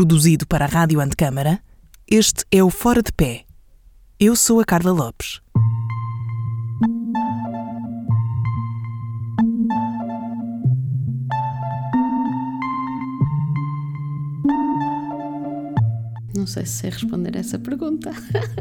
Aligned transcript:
Produzido 0.00 0.46
para 0.46 0.64
a 0.64 0.66
Rádio 0.66 0.98
Antecâmara, 0.98 1.60
este 2.10 2.46
é 2.50 2.64
o 2.64 2.70
Fora 2.70 3.02
de 3.02 3.12
Pé. 3.12 3.44
Eu 4.18 4.34
sou 4.34 4.58
a 4.58 4.64
Carla 4.64 4.92
Lopes. 4.92 5.42
Não 16.34 16.46
sei 16.46 16.64
se 16.64 16.78
sei 16.78 16.88
responder 16.88 17.36
essa 17.36 17.58
pergunta. 17.58 18.10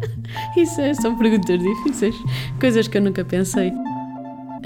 Isso 0.58 0.82
é, 0.82 0.94
são 0.94 1.18
perguntas 1.18 1.58
difíceis, 1.58 2.16
coisas 2.60 2.90
que 2.90 2.98
eu 2.98 3.02
nunca 3.02 3.24
pensei. 3.24 3.72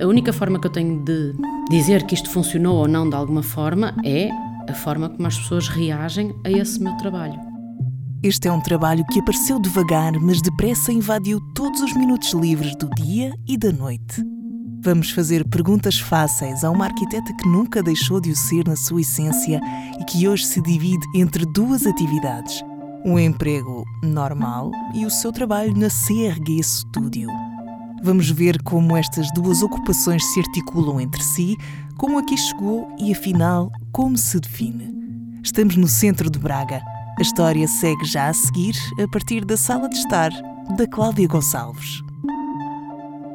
A 0.01 0.07
única 0.07 0.33
forma 0.33 0.59
que 0.59 0.65
eu 0.65 0.71
tenho 0.71 1.05
de 1.05 1.35
dizer 1.69 2.03
que 2.07 2.15
isto 2.15 2.31
funcionou 2.31 2.77
ou 2.77 2.87
não 2.87 3.07
de 3.07 3.15
alguma 3.15 3.43
forma 3.43 3.93
é 4.03 4.31
a 4.69 4.73
forma 4.73 5.09
como 5.09 5.27
as 5.27 5.37
pessoas 5.37 5.67
reagem 5.67 6.33
a 6.45 6.49
esse 6.49 6.81
meu 6.81 6.95
trabalho. 6.97 7.39
Este 8.23 8.47
é 8.47 8.51
um 8.51 8.61
trabalho 8.61 9.05
que 9.07 9.19
apareceu 9.19 9.59
devagar, 9.59 10.13
mas 10.13 10.41
depressa 10.41 10.93
invadiu 10.93 11.41
todos 11.53 11.81
os 11.81 11.93
minutos 11.93 12.31
livres 12.31 12.73
do 12.77 12.89
dia 12.91 13.33
e 13.45 13.57
da 13.57 13.71
noite. 13.71 14.23
Vamos 14.81 15.11
fazer 15.11 15.47
perguntas 15.47 15.99
fáceis 15.99 16.63
a 16.63 16.69
uma 16.69 16.85
arquiteta 16.85 17.33
que 17.33 17.47
nunca 17.47 17.83
deixou 17.83 18.21
de 18.21 18.31
o 18.31 18.35
ser 18.35 18.67
na 18.67 18.75
sua 18.75 19.01
essência 19.01 19.59
e 19.99 20.03
que 20.05 20.27
hoje 20.27 20.45
se 20.45 20.61
divide 20.61 21.05
entre 21.15 21.45
duas 21.45 21.85
atividades: 21.85 22.61
um 23.05 23.19
emprego 23.19 23.83
normal 24.01 24.71
e 24.93 25.05
o 25.05 25.09
seu 25.09 25.31
trabalho 25.31 25.73
na 25.77 25.87
CRG 25.87 26.63
Studio. 26.63 27.29
Vamos 28.03 28.29
ver 28.29 28.61
como 28.63 28.97
estas 28.97 29.31
duas 29.33 29.61
ocupações 29.61 30.23
se 30.33 30.39
articulam 30.39 30.99
entre 30.99 31.23
si, 31.23 31.57
como 31.97 32.19
aqui 32.19 32.37
chegou 32.37 32.87
e, 32.99 33.13
afinal, 33.13 33.71
como 33.93 34.17
se 34.17 34.39
define. 34.39 34.91
Estamos 35.43 35.75
no 35.75 35.87
centro 35.87 36.27
de 36.27 36.39
Braga. 36.39 36.81
A 37.17 37.21
história 37.21 37.67
segue 37.67 38.03
já 38.05 38.27
a 38.27 38.33
seguir, 38.33 38.73
a 38.99 39.07
partir 39.07 39.45
da 39.45 39.55
sala 39.55 39.87
de 39.87 39.95
estar 39.95 40.31
da 40.75 40.87
Cláudia 40.87 41.27
Gonçalves. 41.27 42.01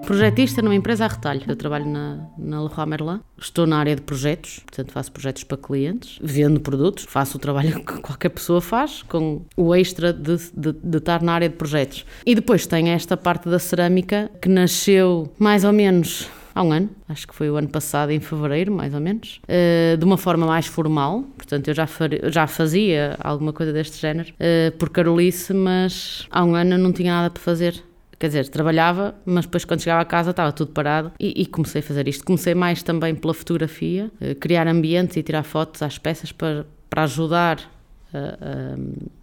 Projetista 0.05 0.61
numa 0.61 0.75
empresa 0.75 1.05
a 1.05 1.09
retalho. 1.09 1.43
Eu 1.47 1.55
trabalho 1.55 1.87
na, 1.87 2.27
na 2.37 2.63
Leroy 2.63 2.87
Merlin. 2.87 3.21
Estou 3.41 3.69
na 3.69 3.79
área 3.79 3.95
de 3.95 4.03
projetos, 4.03 4.59
portanto 4.67 4.91
faço 4.91 5.13
projetos 5.13 5.45
para 5.45 5.59
clientes, 5.59 6.19
vendo 6.21 6.59
produtos, 6.59 7.05
faço 7.09 7.37
o 7.37 7.41
trabalho 7.41 7.79
que 7.85 8.01
qualquer 8.01 8.31
pessoa 8.31 8.61
faz, 8.61 9.05
com 9.05 9.43
o 9.57 9.73
extra 9.77 10.13
de, 10.13 10.39
de, 10.57 10.73
de 10.73 10.99
estar 10.99 11.23
na 11.23 11.35
área 11.35 11.49
de 11.49 11.55
projetos. 11.55 12.05
E 12.27 12.35
depois 12.35 12.67
tem 12.67 12.89
esta 12.89 13.17
parte 13.17 13.49
da 13.49 13.61
cerâmica 13.61 14.29
que 14.43 14.49
nasceu 14.49 15.33
mais 15.39 15.63
ou 15.63 15.73
menos 15.73 16.29
há 16.59 16.63
um 16.63 16.73
ano, 16.73 16.91
acho 17.09 17.29
que 17.29 17.35
foi 17.35 17.49
o 17.49 17.57
ano 17.57 17.69
passado, 17.69 18.11
em 18.11 18.19
fevereiro, 18.19 18.73
mais 18.73 18.93
ou 18.93 19.01
menos, 19.01 19.41
uh, 19.45 19.97
de 19.97 20.05
uma 20.05 20.19
forma 20.19 20.45
mais 20.45 20.67
formal. 20.67 21.23
Portanto, 21.37 21.69
eu 21.69 21.75
já, 21.75 21.89
já 22.25 22.49
fazia 22.49 23.17
alguma 23.21 23.53
coisa 23.53 23.73
deste 23.73 23.97
género 23.97 24.31
uh, 24.31 24.77
por 24.77 24.91
Carolice, 24.91 25.55
mas 25.55 26.27
há 26.31 26.45
um 26.45 26.57
ano 26.57 26.75
eu 26.75 26.79
não 26.79 26.93
tinha 26.93 27.13
nada 27.13 27.31
para 27.31 27.41
fazer. 27.41 27.81
Quer 28.19 28.27
dizer, 28.27 28.49
trabalhava, 28.49 29.15
mas 29.25 29.45
depois 29.45 29.65
quando 29.65 29.81
chegava 29.81 30.03
a 30.03 30.05
casa 30.05 30.31
estava 30.31 30.51
tudo 30.51 30.73
parado 30.73 31.13
e, 31.21 31.43
e 31.43 31.47
comecei 31.47 31.79
a 31.79 31.85
fazer 31.85 32.09
isto. 32.09 32.25
Comecei 32.25 32.53
mais 32.53 32.83
também 32.83 33.15
pela 33.15 33.33
fotografia, 33.33 34.11
uh, 34.21 34.35
criar 34.35 34.67
ambientes 34.67 35.17
e 35.17 35.23
tirar 35.23 35.45
fotos 35.45 35.81
às 35.81 35.97
peças 35.97 36.33
para, 36.33 36.67
para 36.91 37.05
ajudar, 37.05 37.59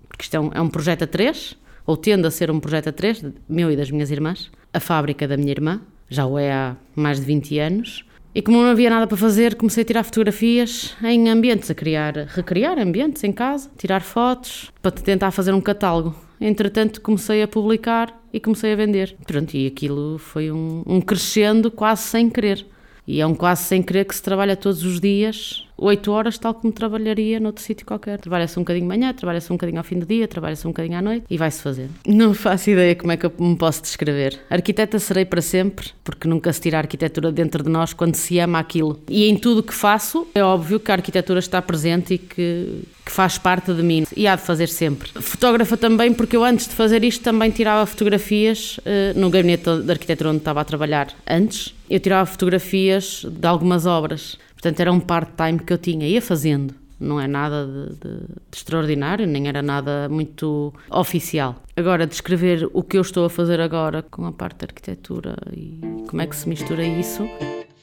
porque 0.08 0.24
isto 0.24 0.36
é 0.36 0.40
um, 0.40 0.52
é 0.54 0.62
um 0.62 0.70
projeto 0.70 1.04
a 1.04 1.08
três, 1.08 1.58
ou 1.86 1.98
tende 1.98 2.26
a 2.28 2.32
ser 2.32 2.50
um 2.50 2.60
projeto 2.60 2.88
a 2.90 2.92
três, 2.94 3.26
meu 3.50 3.70
e 3.72 3.76
das 3.76 3.92
minhas 3.92 4.12
irmãs, 4.12 4.52
a 4.72 4.80
fábrica 4.80 5.28
da 5.28 5.36
minha 5.36 5.52
irmã, 5.52 5.82
já 6.10 6.26
o 6.26 6.38
é 6.38 6.52
há 6.52 6.76
mais 6.96 7.20
de 7.20 7.26
20 7.26 7.60
anos. 7.60 8.06
E 8.34 8.42
como 8.42 8.58
não 8.58 8.70
havia 8.70 8.90
nada 8.90 9.08
para 9.08 9.16
fazer, 9.16 9.56
comecei 9.56 9.84
a 9.84 9.86
tirar 9.86 10.04
fotografias 10.04 10.96
em 11.04 11.30
ambientes, 11.30 11.72
a 11.72 11.74
criar, 11.74 12.14
recriar 12.28 12.78
ambientes 12.78 13.24
em 13.24 13.32
casa, 13.32 13.72
tirar 13.78 14.02
fotos, 14.02 14.72
para 14.82 14.92
tentar 14.92 15.32
fazer 15.32 15.54
um 15.54 15.62
catálogo. 15.62 16.14
Entretanto, 16.40 17.00
comecei 17.00 17.42
a 17.42 17.48
publicar 17.48 18.22
e 18.34 18.40
comecei 18.40 18.74
a 18.74 18.76
vender. 18.76 19.16
Pronto, 19.26 19.54
e 19.56 19.66
aquilo 19.66 20.18
foi 20.18 20.52
um, 20.52 20.84
um 20.86 21.00
crescendo 21.00 21.72
quase 21.72 22.02
sem 22.02 22.30
querer. 22.30 22.66
E 23.08 23.22
é 23.22 23.26
um 23.26 23.34
quase 23.34 23.64
sem 23.64 23.82
querer 23.82 24.04
que 24.04 24.16
se 24.16 24.22
trabalha 24.22 24.58
todos 24.58 24.84
os 24.84 25.00
dias 25.00 25.65
8 25.78 26.12
horas, 26.12 26.38
tal 26.38 26.54
como 26.54 26.72
trabalharia 26.72 27.40
noutro 27.40 27.64
sítio 27.64 27.86
qualquer. 27.86 28.20
Trabalha-se 28.20 28.58
um 28.58 28.62
bocadinho 28.62 28.86
de 28.86 28.98
manhã, 28.98 29.14
trabalha-se 29.14 29.52
um 29.52 29.56
bocadinho 29.56 29.80
ao 29.80 29.84
fim 29.84 30.00
do 30.00 30.06
dia, 30.06 30.28
trabalha-se 30.28 30.66
um 30.66 30.72
bocadinho 30.72 30.98
à 30.98 31.02
noite 31.02 31.26
e 31.30 31.38
vai-se 31.38 31.62
fazer. 31.62 31.90
Não 32.08 32.34
faço 32.34 32.70
ideia 32.70 32.96
como 32.96 33.12
é 33.12 33.18
que 33.18 33.26
eu 33.26 33.34
me 33.40 33.56
posso 33.56 33.82
descrever. 33.82 34.40
Arquiteta 34.50 35.00
serei 35.00 35.26
para 35.26 35.42
sempre, 35.42 35.90
porque 36.04 36.28
nunca 36.28 36.52
se 36.54 36.62
tira 36.62 36.78
a 36.78 36.82
arquitetura 36.82 37.32
dentro 37.32 37.64
de 37.64 37.70
nós 37.70 37.94
quando 37.94 38.16
se 38.16 38.40
ama 38.40 38.60
aquilo. 38.60 39.00
E 39.10 39.28
em 39.28 39.38
tudo 39.38 39.62
que 39.62 39.74
faço, 39.74 40.28
é 40.34 40.44
óbvio 40.44 40.80
que 40.80 40.92
a 40.92 40.96
arquitetura 40.96 41.40
está 41.40 41.62
presente 41.62 42.14
e 42.14 42.18
que, 42.18 42.84
que 43.06 43.12
faz 43.12 43.38
parte 43.38 43.74
de 43.74 43.84
mim 43.84 44.06
e 44.16 44.28
há 44.28 44.36
de 44.36 44.42
fazer 44.42 44.70
sempre. 44.70 45.10
Fotógrafa 45.22 45.76
também, 45.76 46.14
porque 46.14 46.36
eu 46.36 46.44
antes 46.44 46.68
de 46.68 46.74
fazer 46.74 47.04
isto 47.04 47.24
também 47.24 47.52
tirava 47.52 47.86
fotografias 47.86 48.78
uh, 48.78 49.20
no 49.20 49.30
gabinete 49.30 49.82
de 49.82 49.92
arquitetura 49.92 50.30
onde 50.30 50.40
estava 50.40 50.62
a 50.62 50.64
trabalhar 50.64 51.10
antes. 51.28 51.74
Eu 51.90 52.00
tirava 52.00 52.26
fotografias 52.26 53.26
de 53.30 53.48
algumas 53.48 53.86
obras 53.86 54.38
Portanto, 54.66 54.80
era 54.80 54.92
um 54.92 55.00
part-time 55.00 55.60
que 55.60 55.72
eu 55.72 55.78
tinha, 55.78 56.08
ia 56.08 56.20
fazendo. 56.20 56.74
Não 57.00 57.22
é 57.22 57.28
nada 57.28 57.68
de, 57.68 57.90
de, 57.98 58.18
de, 58.18 58.58
extraordinário, 58.58 59.28
nem 59.28 59.48
era 59.48 59.62
nada 59.62 60.10
muito 60.10 60.74
oficial. 60.90 61.62
Agora, 61.76 62.08
descrever 62.08 62.68
o 62.74 62.82
que 62.82 62.98
eu 62.98 63.02
estou 63.02 63.26
a 63.26 63.30
fazer 63.30 63.62
agora 63.62 64.02
com 64.02 64.26
a 64.26 64.32
parte 64.32 64.62
da 64.62 64.66
arquitetura 64.66 65.36
e 65.56 65.80
como 66.08 66.20
é 66.20 66.26
que 66.26 66.36
se 66.36 66.50
mistura 66.50 66.84
isso, 66.84 67.30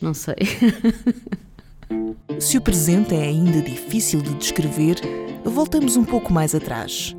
não 0.00 0.12
sei. 0.12 0.34
Se 2.40 2.58
o 2.58 2.60
presente 2.60 3.14
é 3.14 3.22
ainda 3.22 3.62
difícil 3.62 4.20
de 4.20 4.34
descrever, 4.34 4.96
voltamos 5.44 5.96
um 5.96 6.04
pouco 6.04 6.32
mais 6.32 6.52
atrás, 6.52 7.14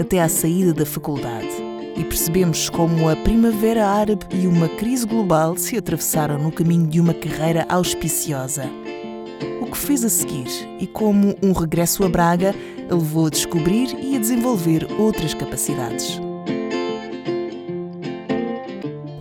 até 0.00 0.22
à 0.22 0.30
saída 0.30 0.72
da 0.72 0.86
faculdade, 0.86 1.52
e 1.94 2.04
percebemos 2.04 2.70
como 2.70 3.10
a 3.10 3.16
Primavera 3.16 3.86
Árabe 3.86 4.24
e 4.32 4.46
uma 4.46 4.66
crise 4.66 5.06
global 5.06 5.58
se 5.58 5.76
atravessaram 5.76 6.38
no 6.38 6.50
caminho 6.50 6.86
de 6.86 7.00
uma 7.00 7.12
carreira 7.12 7.66
auspiciosa 7.68 8.64
o 9.60 9.66
que 9.66 9.76
fez 9.76 10.04
a 10.04 10.08
seguir 10.08 10.48
e 10.78 10.86
como 10.86 11.36
um 11.42 11.52
regresso 11.52 12.04
a 12.04 12.08
Braga 12.08 12.54
a 12.90 12.94
levou 12.94 13.26
a 13.26 13.30
descobrir 13.30 13.94
e 14.00 14.16
a 14.16 14.18
desenvolver 14.18 14.86
outras 14.98 15.34
capacidades. 15.34 16.20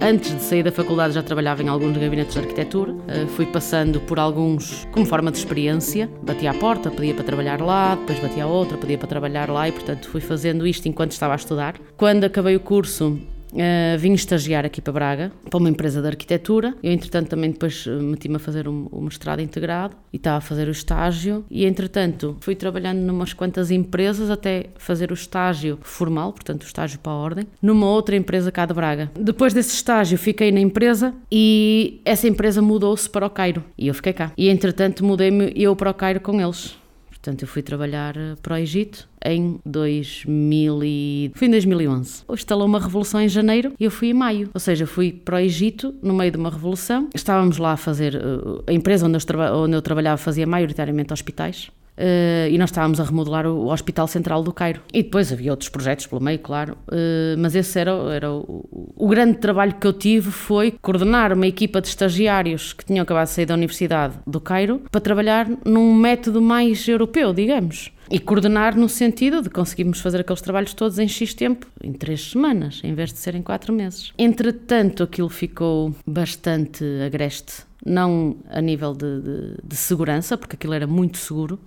Antes 0.06 0.36
de 0.36 0.42
sair 0.42 0.64
da 0.64 0.72
faculdade 0.72 1.14
já 1.14 1.24
trabalhava 1.24 1.64
em 1.64 1.70
alguns 1.70 1.98
gabinetes 1.98 2.34
de 2.34 2.40
arquitetura, 2.42 2.94
eh, 3.08 3.26
fui 3.26 3.46
passando 3.46 4.02
por 4.02 4.20
alguns 4.20 4.86
como 4.92 5.06
forma 5.06 5.32
de 5.32 5.38
experiência, 5.38 6.10
batia 6.22 6.52
à 6.52 6.54
porta, 6.54 6.92
pedia 6.92 7.14
para 7.14 7.24
trabalhar 7.24 7.62
lá, 7.62 7.96
depois 7.96 8.20
batia 8.20 8.44
a 8.44 8.48
outra, 8.48 8.78
pedia 8.78 8.98
para 8.98 9.08
trabalhar 9.08 9.50
lá 9.50 9.70
e 9.70 9.72
portanto 9.72 10.10
fui 10.10 10.20
fazendo 10.20 10.68
isto 10.68 10.90
enquanto 10.90 11.14
estava 11.14 11.32
a 11.32 11.36
estudar. 11.38 11.76
Quando 11.96 12.26
acabei 12.26 12.54
o 12.54 12.60
curso 12.60 13.18
Uh, 13.54 13.98
vim 14.00 14.14
estagiar 14.14 14.66
aqui 14.66 14.82
para 14.82 14.94
Braga, 14.94 15.32
para 15.50 15.58
uma 15.60 15.70
empresa 15.70 16.02
de 16.02 16.08
arquitetura. 16.08 16.76
Eu, 16.82 16.92
entretanto, 16.92 17.30
também 17.30 17.52
depois 17.52 17.86
eh, 17.88 17.92
meti-me 17.92 18.38
a 18.38 18.40
fazer 18.40 18.68
o 18.68 18.72
um, 18.72 18.88
um 18.92 19.02
mestrado 19.02 19.42
integrado 19.42 19.96
e 20.12 20.18
estava 20.18 20.38
a 20.38 20.42
fazer 20.42 20.68
o 20.68 20.72
estágio. 20.72 21.46
E, 21.50 21.66
entretanto, 21.66 22.36
fui 22.40 22.56
trabalhando 22.56 23.00
numas 23.00 23.32
quantas 23.32 23.70
empresas 23.70 24.32
até 24.32 24.68
fazer 24.78 25.12
o 25.12 25.14
estágio 25.14 25.78
formal, 25.82 26.34
portanto, 26.34 26.64
o 26.64 26.66
estágio 26.66 27.00
para 27.00 27.12
a 27.12 27.16
ordem, 27.16 27.48
numa 27.62 27.88
outra 27.88 28.16
empresa 28.16 28.52
cá 28.52 28.66
de 28.66 28.74
Braga. 28.74 29.12
Depois 29.20 29.54
desse 29.54 29.76
estágio, 29.76 30.18
fiquei 30.18 30.52
na 30.52 30.60
empresa 30.60 31.14
e 31.32 32.02
essa 32.06 32.28
empresa 32.28 32.62
mudou-se 32.62 33.10
para 33.10 33.26
o 33.26 33.30
Cairo 33.30 33.64
e 33.78 33.88
eu 33.88 33.94
fiquei 33.94 34.14
cá. 34.14 34.32
E, 34.36 34.50
entretanto, 34.50 35.06
mudei-me 35.06 35.54
eu 35.56 35.76
para 35.76 35.92
o 35.92 35.94
Cairo 35.94 36.20
com 36.20 36.42
eles. 36.42 36.76
Portanto, 37.24 37.44
eu 37.44 37.48
fui 37.48 37.62
trabalhar 37.62 38.18
eh, 38.18 38.36
para 38.42 38.56
o 38.56 38.58
Egito 38.58 39.08
em 39.26 39.60
2000 39.66 40.84
e... 40.84 41.32
Fui 41.36 41.48
em 41.48 41.52
2011. 41.52 42.24
Instalou 42.30 42.68
uma 42.68 42.80
revolução 42.80 43.22
em 43.22 43.30
janeiro 43.30 43.74
e 43.80 43.86
eu 43.86 43.92
fui 43.92 44.10
em 44.10 44.14
maio. 44.14 44.50
Ou 44.54 44.60
seja, 44.60 44.86
fui 44.86 45.12
para 45.12 45.36
o 45.36 45.40
Egito 45.40 45.94
no 46.02 46.14
meio 46.14 46.32
de 46.32 46.38
uma 46.38 46.50
revolução. 46.50 47.10
Estávamos 47.14 47.58
lá 47.58 47.74
a 47.74 47.78
fazer... 47.78 48.16
Eh, 48.16 48.72
a 48.72 48.74
empresa 48.74 49.06
onde 49.06 49.18
eu, 49.18 49.56
onde 49.56 49.76
eu 49.76 49.82
trabalhava 49.82 50.18
fazia 50.18 50.46
maioritariamente 50.46 51.14
hospitais. 51.14 51.72
Uh, 51.98 52.50
e 52.50 52.58
nós 52.58 52.72
estávamos 52.72 53.00
a 53.00 53.04
remodelar 53.04 53.46
o, 53.46 53.72
Hospital 53.72 54.08
Central 54.08 54.44
do 54.44 54.52
Cairo. 54.52 54.82
E 54.92 55.04
depois 55.04 55.32
havia 55.32 55.52
outros 55.52 55.70
projetos 55.70 56.08
pelo 56.08 56.22
meio, 56.22 56.40
claro, 56.40 56.78
uh, 56.88 57.38
mas 57.38 57.56
esse 57.56 57.80
era, 57.80 57.92
era 58.14 58.32
o, 58.32 58.94
o, 58.96 59.08
grande 59.08 59.38
trabalho 59.38 59.76
que 59.76 59.86
eu 59.86 59.94
tive 59.94 60.32
foi 60.32 60.72
coordenar 60.82 61.34
uma 61.34 61.46
equipa 61.46 61.80
de 61.80 61.88
estagiários 61.88 62.74
que 62.74 62.84
tinham 62.84 63.04
acabado 63.04 63.28
de 63.28 63.34
sair 63.34 63.46
da 63.46 63.54
Universidade 63.54 64.16
do 64.26 64.42
Cairo 64.42 64.82
para 64.92 65.02
trabalhar 65.02 65.48
num 65.66 65.94
método 65.94 66.42
mais 66.42 66.88
europeu, 66.88 67.34
digamos. 67.34 67.92
E 68.10 68.20
coordenar 68.20 68.76
no 68.76 68.90
sentido 68.90 69.42
de 69.42 69.50
conseguirmos 69.50 70.00
fazer 70.00 70.22
aqueles 70.22 70.42
trabalhos 70.42 70.74
todos 70.74 71.00
em 71.00 71.08
X 71.08 71.34
tempo, 71.34 71.68
em 71.82 71.94
três 71.94 72.32
semanas, 72.32 72.82
em 72.84 72.94
vez 72.94 73.14
de 73.14 73.20
ser 73.20 73.34
em 73.34 73.42
quatro 73.42 73.74
meses. 73.74 74.12
Entretanto, 74.18 75.04
aquilo 75.04 75.30
ficou 75.30 75.96
bastante 76.06 76.84
agreste, 77.06 77.64
não 77.86 78.38
a 78.50 78.62
nível 78.62 78.94
de, 78.94 79.22
de, 79.22 79.58
de 79.64 79.76
segurança, 79.76 80.38
porque 80.38 80.56
aquilo 80.56 80.74
era 80.74 80.88
muito 80.88 81.18
seguro, 81.18 81.60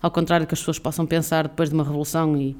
ao 0.00 0.10
contrário 0.10 0.46
do 0.46 0.48
que 0.48 0.54
as 0.54 0.60
pessoas 0.60 0.78
possam 0.78 1.06
pensar 1.06 1.48
depois 1.48 1.70
de 1.70 1.74
uma 1.74 1.84
revolução 1.84 2.36
e 2.36 2.56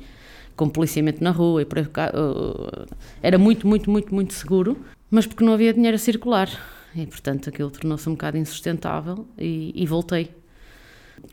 com 0.56 0.68
policiamento 0.68 1.22
na 1.22 1.30
rua 1.30 1.62
e 1.62 1.64
por 1.64 1.78
aí, 1.78 1.84
uh, 1.84 2.86
era 3.22 3.36
muito, 3.38 3.66
muito, 3.66 3.90
muito, 3.90 4.14
muito 4.14 4.34
seguro, 4.34 4.78
mas 5.10 5.26
porque 5.26 5.44
não 5.44 5.52
havia 5.52 5.72
dinheiro 5.72 5.96
a 5.96 5.98
circular 5.98 6.48
e 6.94 7.06
portanto 7.06 7.48
aquilo 7.48 7.70
tornou-se 7.70 8.08
um 8.08 8.12
bocado 8.12 8.38
insustentável 8.38 9.26
e, 9.36 9.72
e 9.74 9.86
voltei. 9.86 10.30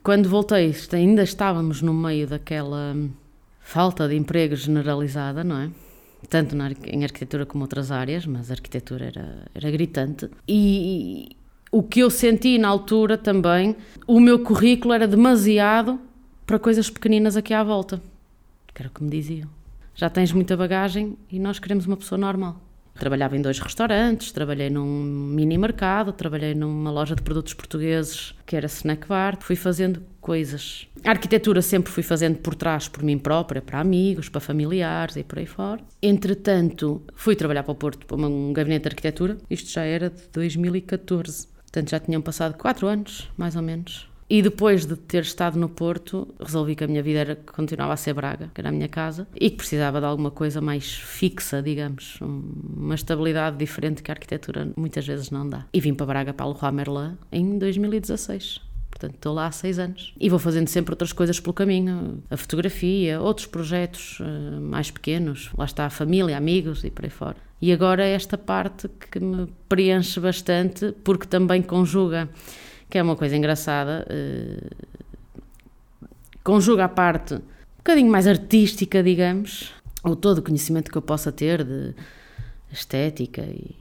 Quando 0.04 0.28
voltei, 0.30 0.74
ainda 0.94 1.24
estávamos 1.24 1.82
no 1.82 1.94
meio 1.94 2.28
daquela 2.28 2.96
falta 3.60 4.08
de 4.08 4.16
emprego 4.16 4.56
generalizada, 4.56 5.44
não 5.44 5.58
é? 5.58 5.70
Tanto 6.30 6.56
na, 6.56 6.72
em 6.86 7.04
arquitetura 7.04 7.46
como 7.46 7.64
outras 7.64 7.92
áreas, 7.92 8.26
mas 8.26 8.50
a 8.50 8.54
arquitetura 8.54 9.06
era, 9.06 9.46
era 9.54 9.72
gritante. 9.72 10.30
E 10.48 11.36
o 11.72 11.82
que 11.82 12.02
eu 12.02 12.10
senti 12.10 12.58
na 12.58 12.68
altura 12.68 13.18
também, 13.18 13.76
o 14.06 14.20
meu 14.20 14.40
currículo 14.40 14.94
era 14.94 15.08
demasiado 15.08 16.00
para 16.46 16.60
coisas 16.60 16.90
pequeninas 16.90 17.38
aqui 17.38 17.54
à 17.54 17.64
volta. 17.64 18.02
Que 18.74 18.82
era 18.82 18.90
o 18.90 18.92
que 18.92 19.02
me 19.02 19.10
diziam. 19.10 19.48
Já 19.96 20.10
tens 20.10 20.34
muita 20.34 20.58
bagagem 20.58 21.18
e 21.32 21.40
nós 21.40 21.60
queremos 21.60 21.86
uma 21.86 21.96
pessoa 21.96 22.20
normal. 22.20 22.60
Trabalhava 22.94 23.38
em 23.38 23.42
dois 23.42 23.58
restaurantes, 23.58 24.34
trabalhei 24.34 24.70
num 24.70 24.86
mini 24.86 25.58
mercado, 25.58 26.12
trabalhei 26.12 26.54
numa 26.54 26.92
loja 26.92 27.16
de 27.16 27.22
produtos 27.22 27.54
portugueses 27.54 28.36
que 28.46 28.56
era 28.56 28.66
snack 28.66 29.08
bar, 29.08 29.38
fui 29.40 29.56
fazendo 29.56 30.04
coisas. 30.20 30.88
A 31.06 31.12
arquitetura 31.12 31.62
sempre 31.62 31.90
fui 31.90 32.04
fazendo 32.04 32.40
por 32.40 32.54
trás, 32.54 32.90
por 32.90 33.02
mim 33.02 33.18
própria, 33.18 33.62
para 33.62 33.80
amigos, 33.80 34.28
para 34.28 34.42
familiares 34.42 35.16
e 35.16 35.24
por 35.24 35.40
aí 35.40 35.46
fora. 35.46 35.82
Entretanto, 36.02 37.02
fui 37.16 37.34
trabalhar 37.36 37.64
para 37.64 37.72
o 37.72 37.76
Porto, 37.76 38.06
para 38.06 38.18
um 38.18 38.52
gabinete 38.52 38.84
de 38.84 38.90
arquitetura, 38.90 39.38
isto 39.50 39.70
já 39.70 39.84
era 39.84 40.10
de 40.10 40.24
2014. 40.34 41.51
Portanto, 41.72 41.90
já 41.90 42.00
tinham 42.00 42.22
passado 42.22 42.58
quatro 42.58 42.88
anos, 42.88 43.30
mais 43.38 43.56
ou 43.56 43.62
menos, 43.62 44.12
e 44.34 44.42
depois 44.42 44.86
de 44.86 44.96
ter 44.96 45.24
estado 45.24 45.60
no 45.60 45.68
Porto, 45.68 46.34
resolvi 46.40 46.74
que 46.74 46.86
a 46.86 46.88
minha 46.88 47.04
vida 47.04 47.20
era, 47.20 47.36
continuava 47.36 47.92
a 47.92 47.98
ser 47.98 48.14
Braga, 48.14 48.50
que 48.54 48.62
era 48.62 48.70
a 48.70 48.72
minha 48.72 48.88
casa, 48.88 49.28
e 49.36 49.50
que 49.50 49.58
precisava 49.58 50.00
de 50.00 50.06
alguma 50.06 50.32
coisa 50.32 50.62
mais 50.62 50.94
fixa, 50.94 51.62
digamos, 51.62 52.18
uma 52.22 52.96
estabilidade 52.96 53.58
diferente 53.58 54.02
que 54.02 54.10
a 54.10 54.14
arquitetura 54.14 54.72
muitas 54.78 55.06
vezes 55.06 55.32
não 55.32 55.50
dá. 55.50 55.66
E 55.74 55.82
vim 55.82 55.94
para 55.94 56.06
Braga, 56.06 56.34
para 56.34 56.46
o 56.46 56.54
Leroy 56.54 56.72
Merlin, 56.72 57.18
em 57.30 57.58
2016. 57.58 58.62
Portanto, 58.90 59.16
estou 59.16 59.34
lá 59.34 59.48
há 59.48 59.52
seis 59.52 59.78
anos. 59.78 60.14
E 60.18 60.30
vou 60.30 60.40
fazendo 60.40 60.70
sempre 60.70 60.94
outras 60.94 61.12
coisas 61.12 61.38
pelo 61.38 61.54
caminho. 61.54 62.24
A 62.30 62.38
fotografia, 62.38 63.20
outros 63.20 63.48
projetos 63.48 64.18
uh, 64.22 64.62
mais 64.62 64.90
pequenos. 64.90 65.50
Lá 65.58 65.66
está 65.66 65.86
a 65.86 65.90
família, 65.90 66.38
amigos 66.38 66.86
e 66.86 66.90
por 66.90 67.04
aí 67.04 67.12
fora. 67.12 67.51
E 67.62 67.72
agora 67.72 68.04
essa 68.04 68.38
parte 68.38 68.90
que 68.90 69.20
me 69.20 69.48
preenche 69.70 70.20
bastante, 70.20 70.94
porque 71.04 71.28
também 71.28 71.62
conjuga 71.62 72.30
que 72.90 72.98
é 72.98 73.04
uma 73.04 73.16
coisa 73.16 73.38
engraçada. 73.38 74.06
Uh, 74.10 74.70
conjuga 76.44 76.86
a 76.86 76.90
parte 76.90 77.36
um 77.36 77.42
bocadinho 77.78 78.12
mais 78.12 78.28
artística, 78.28 79.02
digamos, 79.02 79.72
ou 80.04 80.16
todo 80.16 80.40
o 80.40 80.42
conhecimento 80.42 80.92
que 80.92 80.98
eu 80.98 81.02
possa 81.02 81.32
ter 81.32 81.64
de 81.64 81.96
estética 82.72 83.42
e 83.42 83.76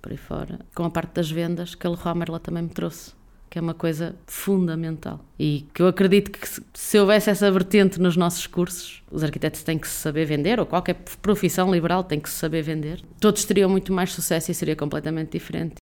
por 0.00 0.12
aí 0.12 0.16
fora, 0.16 0.60
com 0.74 0.84
a 0.84 0.90
parte 0.90 1.14
das 1.14 1.30
vendas 1.30 1.74
que 1.74 1.86
a 1.86 1.90
Leroy 1.90 2.14
Merlin 2.14 2.38
também 2.38 2.62
me 2.62 2.68
trouxe, 2.68 3.12
que 3.50 3.58
é 3.58 3.62
uma 3.62 3.74
coisa 3.74 4.14
fundamental. 4.26 5.20
E 5.38 5.66
que 5.72 5.82
eu 5.82 5.88
acredito 5.88 6.30
que 6.30 6.46
se 6.74 6.98
houvesse 6.98 7.30
essa 7.30 7.50
vertente 7.50 8.00
nos 8.00 8.16
nossos 8.16 8.46
cursos, 8.46 9.02
os 9.10 9.24
arquitetos 9.24 9.62
têm 9.62 9.78
que 9.78 9.88
se 9.88 9.94
saber 9.94 10.26
vender, 10.26 10.60
ou 10.60 10.66
qualquer 10.66 10.96
profissão 11.22 11.72
liberal 11.72 12.04
tem 12.04 12.20
que 12.20 12.28
se 12.28 12.36
saber 12.36 12.62
vender, 12.62 13.02
todos 13.20 13.44
teriam 13.44 13.70
muito 13.70 13.92
mais 13.92 14.12
sucesso 14.12 14.50
e 14.50 14.54
seria 14.54 14.76
completamente 14.76 15.32
diferente. 15.32 15.76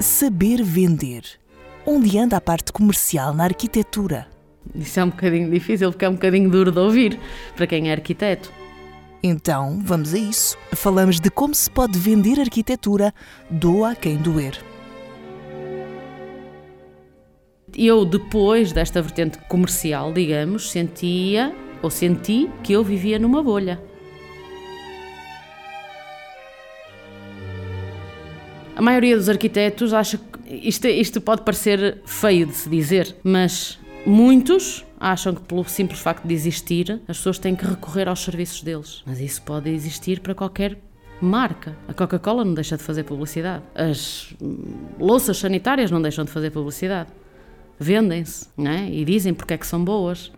Saber 0.00 0.62
vender. 0.62 1.22
Onde 1.86 2.18
anda 2.18 2.36
a 2.36 2.40
parte 2.40 2.72
comercial 2.72 3.34
na 3.34 3.44
arquitetura? 3.44 4.26
Isso 4.74 4.98
é 4.98 5.04
um 5.04 5.10
bocadinho 5.10 5.50
difícil 5.50 5.90
porque 5.90 6.04
é 6.04 6.08
um 6.08 6.14
bocadinho 6.14 6.50
duro 6.50 6.72
de 6.72 6.78
ouvir 6.78 7.20
para 7.54 7.66
quem 7.66 7.90
é 7.90 7.92
arquiteto. 7.92 8.50
Então, 9.22 9.80
vamos 9.82 10.14
a 10.14 10.18
isso. 10.18 10.56
Falamos 10.72 11.20
de 11.20 11.30
como 11.30 11.54
se 11.54 11.70
pode 11.70 11.98
vender 11.98 12.40
arquitetura, 12.40 13.12
doa 13.50 13.92
a 13.92 13.94
quem 13.94 14.16
doer. 14.16 14.58
Eu, 17.76 18.04
depois 18.04 18.72
desta 18.72 19.02
vertente 19.02 19.36
comercial, 19.48 20.12
digamos, 20.12 20.70
sentia 20.70 21.52
ou 21.82 21.90
senti 21.90 22.48
que 22.62 22.72
eu 22.72 22.84
vivia 22.84 23.18
numa 23.18 23.42
bolha. 23.42 23.80
A 28.76 28.82
maioria 28.82 29.16
dos 29.16 29.28
arquitetos 29.28 29.92
acha 29.92 30.18
que 30.18 30.54
isto, 30.54 30.86
isto 30.86 31.20
pode 31.20 31.42
parecer 31.42 31.98
feio 32.04 32.46
de 32.46 32.54
se 32.54 32.68
dizer, 32.68 33.16
mas 33.22 33.78
muitos 34.06 34.84
acham 34.98 35.34
que 35.34 35.42
pelo 35.42 35.64
simples 35.64 36.00
facto 36.00 36.26
de 36.26 36.34
existir, 36.34 37.00
as 37.08 37.16
pessoas 37.16 37.38
têm 37.38 37.54
que 37.54 37.64
recorrer 37.64 38.08
aos 38.08 38.20
serviços 38.20 38.62
deles. 38.62 39.02
Mas 39.04 39.20
isso 39.20 39.42
pode 39.42 39.68
existir 39.70 40.20
para 40.20 40.34
qualquer 40.34 40.78
marca. 41.20 41.76
A 41.88 41.94
Coca-Cola 41.94 42.44
não 42.44 42.54
deixa 42.54 42.76
de 42.76 42.82
fazer 42.82 43.04
publicidade. 43.04 43.62
As 43.74 44.32
louças 44.98 45.38
sanitárias 45.38 45.90
não 45.90 46.00
deixam 46.00 46.24
de 46.24 46.30
fazer 46.30 46.50
publicidade. 46.50 47.10
Vendem-se, 47.78 48.48
é? 48.58 48.88
E 48.88 49.04
dizem 49.04 49.34
porque 49.34 49.54
é 49.54 49.58
que 49.58 49.66
são 49.66 49.84
boas. 49.84 50.32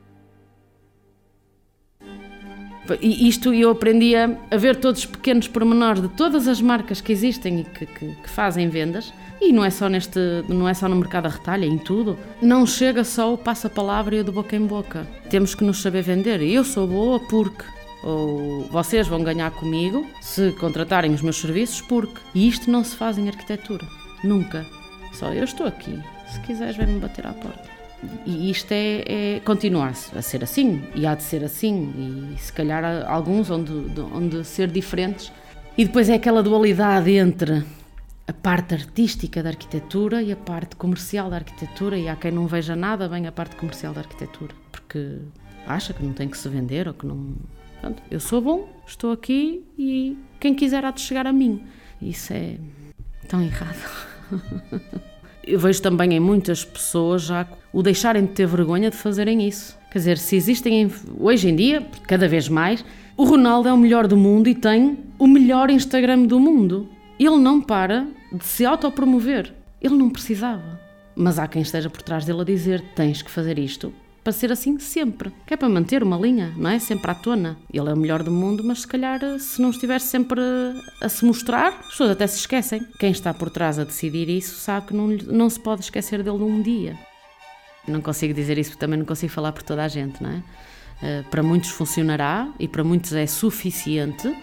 E 3.01 3.29
isto 3.29 3.53
eu 3.53 3.71
aprendi 3.71 4.15
a, 4.15 4.29
ver 4.57 4.77
todos 4.77 5.01
os 5.01 5.07
pequenos 5.07 5.49
pormenores 5.49 6.01
de 6.01 6.09
todas 6.09 6.47
as 6.47 6.61
marcas 6.61 7.01
que 7.01 7.13
existem 7.13 7.61
e 7.61 7.65
que, 7.65 7.87
que, 7.87 8.15
que, 8.15 8.31
fazem 8.31 8.69
vendas. 8.69 9.13
E 9.41 9.53
não 9.53 9.65
é 9.65 9.71
só 9.71 9.89
neste, 9.89 10.19
não 10.49 10.69
é 10.69 10.73
só 10.73 10.89
no 10.89 10.97
mercado 10.97 11.27
a 11.27 11.29
retalho, 11.29 11.65
em 11.65 11.79
tudo. 11.79 12.17
Não 12.41 12.65
chega 12.65 13.03
só 13.03 13.35
o 13.35 13.39
passa-palavra 13.39 14.17
e 14.17 14.21
o 14.21 14.25
de 14.25 14.31
boca 14.31 14.55
em 14.55 14.65
boca. 14.65 15.07
Temos 15.29 15.55
que 15.55 15.65
nos 15.65 15.83
saber 15.83 16.03
vender. 16.03 16.41
Eu 16.41 16.65
sou 16.65 16.87
boa 16.87 17.19
porque 17.21 17.65
ou 18.03 18.63
vocês 18.71 19.09
vão 19.09 19.25
ganhar 19.25 19.51
comigo 19.51 20.07
se 20.21 20.53
contratarem 20.53 21.13
os 21.13 21.23
meus 21.23 21.41
serviços 21.41 21.81
porque 21.81 22.21
e 22.35 22.47
isto 22.47 22.71
não 22.71 22.85
se 22.85 22.95
faz 22.95 23.19
em 23.19 23.29
arquitetura. 23.29 23.87
Nunca. 24.23 24.65
Só 25.13 25.33
eu 25.33 25.45
estou 25.45 25.67
aqui. 25.67 25.99
Se 26.33 26.41
quiseres, 26.41 26.77
vem-me 26.77 26.99
bater 26.99 27.27
à 27.27 27.33
porta. 27.33 27.77
E 28.25 28.51
isto 28.51 28.73
é, 28.73 29.37
é 29.37 29.41
continuar 29.41 29.91
a 29.91 30.23
ser 30.23 30.45
assim, 30.45 30.83
e 30.95 31.07
há 31.07 31.15
de 31.15 31.23
ser 31.23 31.43
assim, 31.43 32.35
e 32.35 32.39
se 32.39 32.53
calhar 32.53 32.85
alguns 33.09 33.51
onde, 33.51 33.73
onde 34.13 34.45
ser 34.45 34.69
diferentes. 34.69 35.33
E 35.79 35.85
depois 35.85 36.09
é 36.09 36.15
aquela 36.15 36.43
dualidade 36.43 37.11
entre 37.13 37.65
a 38.27 38.33
parte 38.33 38.75
artística 38.75 39.43
da 39.43 39.51
arquitetura 39.51 40.23
e 40.23 40.33
a 40.33 40.37
parte 40.37 40.77
comercial 40.77 41.31
da 41.31 41.37
arquitetura, 41.37 41.97
e 41.97 42.09
há 42.09 42.17
quem 42.17 42.33
não 42.33 42.47
veja 42.47 42.77
nada 42.77 43.09
bem 43.09 43.27
a 43.27 43.33
parte 43.33 43.57
comercial 43.57 43.95
da 43.95 44.01
arquitetura, 44.01 44.55
porque 44.71 45.19
acha 45.67 45.95
que 45.95 46.03
não 46.03 46.13
tem 46.13 46.29
que 46.29 46.37
se 46.37 46.49
vender 46.49 46.87
ou 46.89 46.95
que 46.95 47.07
não. 47.07 47.35
Pronto, 47.81 48.03
eu 48.11 48.21
sou 48.21 48.41
bom, 48.41 48.69
estou 48.87 49.13
aqui 49.13 49.65
e 49.79 50.19
quem 50.41 50.55
quiser 50.55 50.85
há 50.85 50.91
de 50.91 51.01
chegar 51.01 51.27
a 51.27 51.33
mim. 51.33 51.65
Isso 52.01 52.33
é 52.33 52.59
tão 53.29 53.43
errado. 53.43 54.07
eu 55.47 55.59
vejo 55.59 55.81
também 55.81 56.15
em 56.15 56.21
muitas 56.21 56.65
pessoas 56.65 57.23
já 57.23 57.47
o 57.73 57.83
deixarem 57.83 58.25
de 58.25 58.33
ter 58.33 58.47
vergonha 58.47 58.91
de 58.91 58.97
fazerem 58.97 59.47
isso. 59.47 59.79
Quer 59.91 59.99
dizer, 59.99 60.19
se 60.19 60.37
existem 60.37 60.91
hoje 61.19 61.49
em 61.49 61.55
dia, 61.55 61.87
cada 62.07 62.29
vez 62.29 62.49
mais, 62.49 62.85
o 63.17 63.25
Ronaldo 63.25 63.69
é 63.69 63.73
o 63.73 63.79
melhor 63.79 64.07
do 64.07 64.17
mundo 64.17 64.49
e 64.49 64.55
tem 64.55 64.99
o 65.19 65.27
melhor 65.27 65.71
Instagram 65.71 66.25
do 66.25 66.41
mundo. 66.41 66.89
Ele 67.19 67.37
não 67.37 67.61
para 67.61 68.07
de 68.33 68.45
se 68.45 68.65
autopromover. 68.65 69.55
Ele 69.81 69.95
não 69.95 70.11
precisava. 70.11 70.81
Mas 71.15 71.39
há 71.39 71.47
quem 71.47 71.63
esteja 71.63 71.89
por 71.89 72.03
trás 72.03 72.25
dele 72.25 72.41
a 72.43 72.45
dizer: 72.45 72.83
tens 72.95 73.23
que 73.23 73.31
fazer 73.31 73.59
isto 73.59 73.93
para 74.27 74.33
ser 74.33 74.51
assim 74.51 74.77
sempre. 74.81 75.33
Que 75.47 75.55
é 75.55 75.57
para 75.57 75.69
manter 75.69 76.03
uma 76.03 76.17
linha, 76.17 76.53
não 76.57 76.69
é? 76.69 76.81
Sempre 76.81 77.13
à 77.13 77.15
tona. 77.15 77.57
Ele 77.73 77.89
é 77.89 77.95
o 77.95 77.97
melhor 77.97 78.25
do 78.25 78.33
mundo, 78.33 78.65
mas 78.65 78.81
se 78.81 78.89
calhar 78.89 79.21
se 79.39 79.63
não 79.63 79.71
estiver 79.71 80.01
sempre 80.01 80.41
a 81.01 81.09
se 81.09 81.25
mostrar, 81.25 81.69
as 81.69 81.87
pessoas 81.91 82.11
até 82.11 82.27
se 82.27 82.41
esquecem. 82.41 82.85
Quem 82.99 83.13
está 83.13 83.33
por 83.33 83.51
trás 83.51 83.79
a 83.79 83.85
decidir 83.85 84.29
isso 84.29 84.57
sabe 84.57 84.89
que 84.89 84.95
não, 84.95 85.07
não 85.07 85.49
se 85.49 85.61
pode 85.61 85.83
esquecer 85.83 86.25
dele 86.25 86.39
num 86.39 86.61
dia. 86.61 86.99
Não 87.87 88.01
consigo 88.01 88.35
dizer 88.35 88.59
isso 88.59 88.77
também 88.77 88.99
não 88.99 89.07
consigo 89.07 89.33
falar 89.33 89.53
por 89.53 89.63
toda 89.63 89.85
a 89.85 89.87
gente, 89.87 90.21
não 90.21 90.31
é? 90.31 90.43
Uh, 91.21 91.31
para 91.31 91.45
muitos 91.45 91.71
funcionará 91.71 92.53
e 92.59 92.67
para 92.67 92.83
muitos 92.83 93.13
é 93.13 93.29
suficiente, 93.29 94.37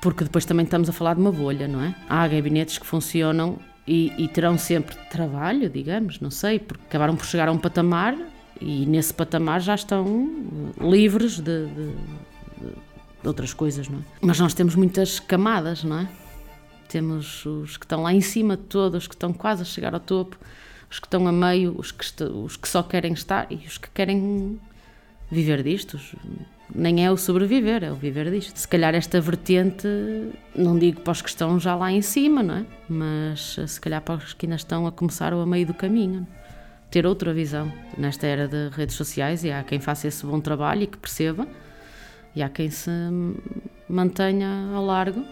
porque 0.00 0.24
depois 0.24 0.46
também 0.46 0.64
estamos 0.64 0.88
a 0.88 0.92
falar 0.92 1.16
de 1.16 1.20
uma 1.20 1.32
bolha, 1.32 1.68
não 1.68 1.82
é? 1.82 1.94
Há 2.08 2.26
gabinetes 2.26 2.78
que 2.78 2.86
funcionam 2.86 3.58
e, 3.86 4.10
e, 4.16 4.26
terão 4.28 4.56
sempre 4.56 4.96
trabalho, 5.10 5.68
digamos, 5.68 6.18
não 6.18 6.30
sei, 6.30 6.58
porque 6.58 6.84
acabaram 6.88 7.14
por 7.14 7.26
chegar 7.26 7.48
a 7.48 7.52
um 7.52 7.58
patamar 7.58 8.16
e 8.62 8.86
nesse 8.86 9.12
patamar 9.12 9.60
já 9.60 9.74
estão 9.74 10.30
livres 10.80 11.38
de, 11.38 11.66
de, 11.66 11.92
de, 13.20 13.28
outras 13.28 13.52
coisas, 13.52 13.88
não 13.88 13.98
é? 13.98 14.02
Mas 14.20 14.38
nós 14.38 14.54
temos 14.54 14.74
muitas 14.74 15.18
camadas, 15.18 15.82
não 15.82 15.98
é? 15.98 16.08
Temos 16.88 17.44
os 17.44 17.76
que 17.76 17.84
estão 17.84 18.02
lá 18.02 18.12
em 18.12 18.20
cima 18.20 18.56
de 18.56 18.64
todos, 18.64 19.02
os 19.02 19.08
que 19.08 19.14
estão 19.14 19.32
quase 19.32 19.62
a 19.62 19.64
chegar 19.64 19.94
ao 19.94 20.00
topo, 20.00 20.38
os 20.90 21.00
que 21.00 21.06
estão 21.06 21.26
a 21.26 21.32
meio, 21.32 21.74
os 21.76 21.90
que, 21.90 22.04
os 22.22 22.56
que 22.56 22.68
só 22.68 22.82
querem 22.82 23.12
estar 23.12 23.46
e 23.50 23.56
os 23.56 23.78
que 23.78 23.90
querem 23.90 24.60
viver 25.30 25.62
disto. 25.62 25.98
Nem 26.74 27.04
é 27.04 27.10
o 27.10 27.16
sobreviver, 27.16 27.82
é 27.82 27.90
o 27.90 27.94
viver 27.94 28.30
disto. 28.30 28.56
Se 28.56 28.68
calhar 28.68 28.94
esta 28.94 29.20
vertente, 29.20 29.86
não 30.54 30.78
digo 30.78 31.00
para 31.00 31.12
os 31.12 31.20
que 31.20 31.28
estão 31.28 31.58
já 31.58 31.74
lá 31.74 31.90
em 31.90 32.02
cima, 32.02 32.42
não 32.42 32.56
é? 32.56 32.66
Mas 32.88 33.58
se 33.66 33.80
calhar 33.80 34.00
para 34.02 34.16
os 34.16 34.32
que 34.32 34.46
ainda 34.46 34.56
estão 34.56 34.86
a 34.86 34.92
começar 34.92 35.34
ou 35.34 35.42
a 35.42 35.46
meio 35.46 35.66
do 35.66 35.74
caminho. 35.74 36.26
Ter 36.92 37.06
outra 37.06 37.32
visão 37.32 37.72
nesta 37.96 38.26
era 38.26 38.46
de 38.46 38.68
redes 38.68 38.96
sociais 38.96 39.42
e 39.44 39.50
há 39.50 39.62
quem 39.64 39.80
faça 39.80 40.08
esse 40.08 40.26
bom 40.26 40.38
trabalho 40.38 40.82
e 40.82 40.86
que 40.86 40.98
perceba 40.98 41.48
e 42.36 42.42
há 42.42 42.50
quem 42.50 42.68
se 42.68 42.90
mantenha 43.88 44.68
ao 44.74 44.84
largo. 44.84 45.24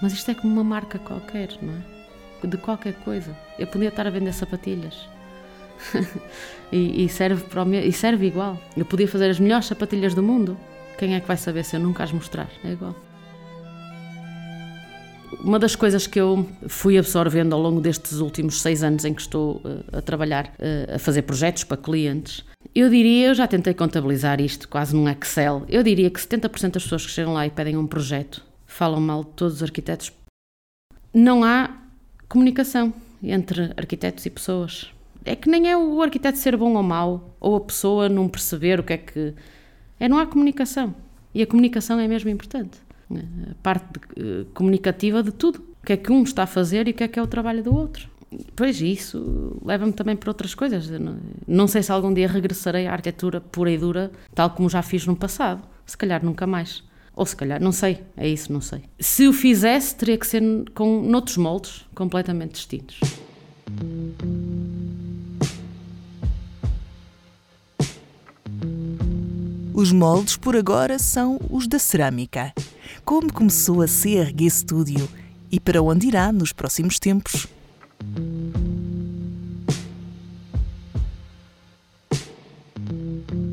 Mas 0.00 0.14
isto 0.14 0.30
é 0.30 0.34
como 0.34 0.54
uma 0.54 0.64
marca 0.64 0.98
qualquer, 0.98 1.50
não 1.60 1.74
é? 1.74 2.46
De 2.46 2.56
qualquer 2.56 2.94
coisa. 2.94 3.36
Eu 3.58 3.66
podia 3.66 3.90
estar 3.90 4.06
a 4.06 4.10
vender 4.10 4.32
sapatilhas. 4.32 5.06
e, 6.72 7.04
e, 7.04 7.08
serve 7.10 7.44
para 7.44 7.62
o 7.62 7.66
meu, 7.66 7.82
e 7.82 7.92
serve 7.92 8.26
igual. 8.26 8.58
Eu 8.74 8.86
podia 8.86 9.06
fazer 9.06 9.28
as 9.28 9.38
melhores 9.38 9.66
sapatilhas 9.66 10.14
do 10.14 10.22
mundo. 10.22 10.56
Quem 10.96 11.14
é 11.14 11.20
que 11.20 11.28
vai 11.28 11.36
saber 11.36 11.62
se 11.64 11.76
eu 11.76 11.80
nunca 11.80 12.04
as 12.04 12.12
mostrar? 12.12 12.48
É 12.64 12.72
igual. 12.72 12.96
Uma 15.40 15.58
das 15.58 15.74
coisas 15.74 16.06
que 16.06 16.20
eu 16.20 16.46
fui 16.68 16.98
absorvendo 16.98 17.54
ao 17.54 17.60
longo 17.60 17.80
destes 17.80 18.18
últimos 18.18 18.60
seis 18.60 18.82
anos 18.82 19.04
em 19.04 19.14
que 19.14 19.20
estou 19.20 19.56
uh, 19.56 19.98
a 19.98 20.02
trabalhar, 20.02 20.46
uh, 20.58 20.96
a 20.96 20.98
fazer 20.98 21.22
projetos 21.22 21.64
para 21.64 21.76
clientes, 21.76 22.44
eu 22.74 22.90
diria, 22.90 23.28
eu 23.28 23.34
já 23.34 23.46
tentei 23.46 23.72
contabilizar 23.72 24.40
isto 24.40 24.68
quase 24.68 24.94
num 24.94 25.08
Excel, 25.08 25.64
eu 25.68 25.82
diria 25.82 26.10
que 26.10 26.20
70% 26.20 26.72
das 26.72 26.82
pessoas 26.82 27.06
que 27.06 27.12
chegam 27.12 27.34
lá 27.34 27.46
e 27.46 27.50
pedem 27.50 27.76
um 27.76 27.86
projeto 27.86 28.44
falam 28.66 29.00
mal 29.00 29.22
de 29.24 29.30
todos 29.30 29.56
os 29.56 29.62
arquitetos. 29.62 30.12
Não 31.12 31.44
há 31.44 31.70
comunicação 32.28 32.92
entre 33.22 33.72
arquitetos 33.76 34.26
e 34.26 34.30
pessoas. 34.30 34.90
É 35.24 35.34
que 35.36 35.48
nem 35.48 35.70
é 35.70 35.76
o 35.76 36.02
arquiteto 36.02 36.36
ser 36.36 36.56
bom 36.56 36.74
ou 36.74 36.82
mau, 36.82 37.36
ou 37.40 37.56
a 37.56 37.60
pessoa 37.60 38.08
não 38.08 38.28
perceber 38.28 38.80
o 38.80 38.82
que 38.82 38.92
é 38.92 38.98
que. 38.98 39.34
É, 39.98 40.08
não 40.08 40.18
há 40.18 40.26
comunicação. 40.26 40.94
E 41.32 41.42
a 41.42 41.46
comunicação 41.46 41.98
é 41.98 42.06
mesmo 42.06 42.28
importante. 42.28 42.83
A 43.10 43.54
parte 43.62 43.86
de, 43.92 44.22
uh, 44.22 44.44
comunicativa 44.54 45.22
de 45.22 45.32
tudo. 45.32 45.58
O 45.82 45.86
que 45.86 45.92
é 45.92 45.96
que 45.96 46.10
um 46.10 46.22
está 46.22 46.44
a 46.44 46.46
fazer 46.46 46.88
e 46.88 46.92
o 46.92 46.94
que 46.94 47.04
é 47.04 47.08
que 47.08 47.18
é 47.18 47.22
o 47.22 47.26
trabalho 47.26 47.62
do 47.62 47.74
outro. 47.74 48.08
Pois 48.56 48.80
isso 48.80 49.56
leva-me 49.64 49.92
também 49.92 50.16
para 50.16 50.30
outras 50.30 50.54
coisas. 50.54 50.88
Não, 50.88 51.16
não 51.46 51.66
sei 51.66 51.82
se 51.82 51.92
algum 51.92 52.12
dia 52.12 52.28
regressarei 52.28 52.86
à 52.86 52.92
arquitetura 52.92 53.40
pura 53.40 53.70
e 53.70 53.78
dura, 53.78 54.10
tal 54.34 54.50
como 54.50 54.68
já 54.68 54.82
fiz 54.82 55.06
no 55.06 55.14
passado. 55.14 55.62
Se 55.86 55.96
calhar 55.96 56.24
nunca 56.24 56.46
mais. 56.46 56.82
Ou 57.16 57.24
se 57.24 57.36
calhar, 57.36 57.62
não 57.62 57.70
sei, 57.70 58.00
é 58.16 58.28
isso, 58.28 58.52
não 58.52 58.60
sei. 58.60 58.82
Se 58.98 59.28
o 59.28 59.32
fizesse, 59.32 59.94
teria 59.94 60.18
que 60.18 60.26
ser 60.26 60.42
com 60.74 61.00
noutros 61.02 61.36
moldes 61.36 61.86
completamente 61.94 62.54
distintos. 62.54 62.98
Os 69.72 69.92
moldes 69.92 70.36
por 70.36 70.56
agora 70.56 70.98
são 70.98 71.38
os 71.50 71.68
da 71.68 71.78
cerâmica. 71.78 72.52
Como 73.04 73.30
começou 73.30 73.82
a 73.82 73.86
CRG 73.86 74.48
Studio 74.48 75.06
e 75.52 75.60
para 75.60 75.82
onde 75.82 76.06
irá 76.06 76.32
nos 76.32 76.54
próximos 76.54 76.98
tempos? 76.98 77.46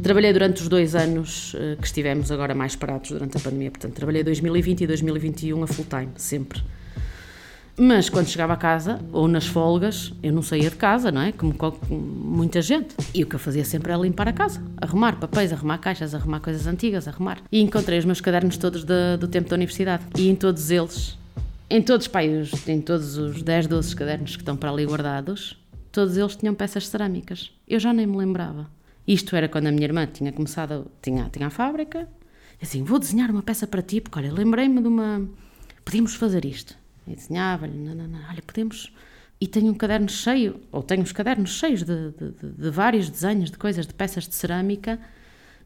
Trabalhei 0.02 0.32
durante 0.32 0.62
os 0.62 0.70
dois 0.70 0.96
anos 0.96 1.54
uh, 1.54 1.76
que 1.82 1.86
estivemos 1.86 2.32
agora 2.32 2.56
mais 2.56 2.78
parados 2.78 3.12
durante 3.12 3.36
a 3.36 3.40
pandemia, 3.42 3.72
portanto, 3.72 3.94
trabalhei 3.94 4.24
2020 4.24 4.86
e 4.86 4.88
2021 4.88 5.64
a 5.64 5.68
full 5.68 5.86
time, 5.86 6.12
sempre. 6.16 6.64
Mas 7.84 8.10
quando 8.10 8.28
chegava 8.28 8.54
a 8.54 8.58
casa, 8.58 9.00
ou 9.12 9.28
nas 9.28 9.48
folgas, 9.48 10.14
eu 10.22 10.32
não 10.32 10.44
saía 10.44 10.70
de 10.70 10.76
casa, 10.76 11.12
não 11.12 11.20
é? 11.20 11.32
Como, 11.32 11.56
muita 11.90 12.62
gente. 12.62 12.96
E 13.12 13.24
o 13.24 13.26
que 13.26 13.34
eu 13.34 13.40
fazia 13.40 13.66
sempre 13.66 13.92
era 13.92 14.00
limpar 14.00 14.28
a 14.28 14.32
casa, 14.32 14.64
arrumar 14.78 15.20
papéis, 15.20 15.52
arrumar 15.52 15.80
caixas, 15.80 16.14
arrumar 16.14 16.42
coisas 16.42 16.68
antigas, 16.68 17.08
arrumar. 17.08 17.40
E 17.52 17.60
encontrei 17.60 17.98
os 17.98 18.06
meus 18.06 18.22
cadernos 18.22 18.56
todos 18.56 18.84
de, 18.84 19.18
do 19.18 19.28
tempo 19.28 19.50
da 19.50 19.56
universidade. 19.56 20.04
E 20.16 20.30
em 20.30 20.36
todos 20.36 20.70
eles, 20.70 21.18
em 21.72 21.82
todos, 21.82 22.08
pá, 22.08 22.24
em 22.24 22.82
todos 22.82 23.18
os 23.18 23.42
10, 23.42 23.66
12 23.66 23.96
cadernos 23.96 24.36
que 24.36 24.44
estão 24.44 24.56
para 24.56 24.70
ali 24.70 24.86
guardados, 24.86 25.60
todos 25.92 26.18
eles 26.18 26.36
tinham 26.36 26.54
peças 26.54 26.88
cerâmicas. 26.88 27.52
Eu 27.68 27.80
já 27.80 27.92
nem 27.92 28.06
me 28.06 28.16
lembrava. 28.16 28.70
Isto 29.08 29.36
era 29.36 29.50
quando 29.50 29.66
a 29.66 29.72
minha 29.72 29.86
irmã 29.86 30.06
tinha 30.06 30.32
começado, 30.32 30.86
tinha, 31.02 31.28
tinha 31.34 31.48
a 31.48 31.50
fábrica, 31.50 32.08
assim, 32.62 32.84
vou 32.84 33.00
desenhar 33.00 33.32
uma 33.32 33.42
peça 33.42 33.66
para 33.66 33.82
ti, 33.82 34.00
porque 34.00 34.20
olha, 34.20 34.32
lembrei-me 34.32 34.80
de 34.82 34.88
uma. 34.88 35.28
Podíamos 35.84 36.14
fazer 36.14 36.46
isto. 36.46 36.80
E 37.08 37.16
desenhava-lhe, 37.16 37.90
olha, 38.30 38.42
podemos. 38.46 38.94
E 39.40 39.48
tenho 39.48 39.72
um 39.72 39.74
caderno 39.74 40.08
cheio, 40.08 40.62
ou 40.72 40.84
tenho 40.84 41.02
os 41.02 41.12
cadernos 41.12 41.52
cheios 41.52 41.84
de, 41.84 42.12
de, 42.12 42.32
de, 42.32 42.52
de 42.52 42.70
vários 42.70 43.10
desenhos 43.10 43.50
de 43.50 43.58
coisas, 43.58 43.88
de 43.88 43.94
peças 43.94 44.28
de 44.28 44.36
cerâmica, 44.36 45.00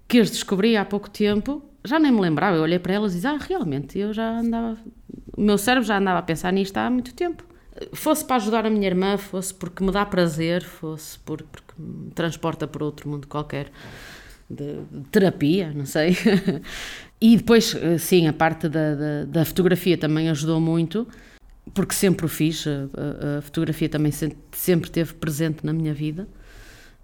que 0.08 0.20
as 0.20 0.30
descobri 0.30 0.78
há 0.78 0.86
pouco 0.86 1.10
tempo, 1.10 1.62
já 1.84 2.00
nem 2.00 2.12
me 2.12 2.22
lembrava. 2.22 2.56
Eu 2.56 2.64
olhei 2.64 2.80
para 2.80 2.94
elas 2.94 3.12
e 3.12 3.16
disse, 3.16 3.28
ah, 3.28 3.38
realmente, 3.38 4.00
eu 4.00 4.14
já 4.14 4.40
andava. 4.40 4.78
O 5.36 5.42
meu 5.42 5.58
cérebro 5.58 5.86
já 5.86 5.98
andava 5.98 6.20
a 6.20 6.24
pensar 6.24 6.54
nisto 6.54 6.78
há 6.78 6.90
muito 6.90 7.14
tempo 7.14 7.44
fosse 7.94 8.24
para 8.24 8.38
ajudar 8.38 8.66
a 8.66 8.70
minha 8.70 8.88
irmã, 8.88 9.18
fosse 9.18 9.54
porque 9.54 9.84
me 9.84 9.92
dá 9.92 10.06
prazer, 10.06 10.64
fosse 10.64 11.20
por, 11.20 11.42
porque 11.44 11.74
me 11.78 12.12
transporta 12.12 12.68
para 12.68 12.84
outro 12.84 13.10
mundo 13.10 13.28
qualquer 13.28 13.72
de, 14.50 14.80
de 14.92 15.08
terapia, 15.12 15.72
não 15.74 15.86
sei. 15.86 16.18
e 17.20 17.38
depois, 17.38 17.76
sim, 18.00 18.28
a 18.28 18.34
parte 18.34 18.70
da, 18.70 18.96
da, 18.96 19.26
da, 19.26 19.46
fotografia 19.46 19.98
também 19.98 20.30
ajudou 20.30 20.60
muito, 20.60 21.08
porque 21.74 21.94
sempre 21.94 22.26
o 22.26 22.30
fiz, 22.30 22.66
a, 22.68 23.38
a, 23.38 23.42
fotografia 23.42 23.90
também 23.90 24.12
sempre, 24.12 24.90
teve 24.90 25.14
presente 25.14 25.66
na 25.66 25.74
minha 25.74 25.94
vida. 25.94 26.28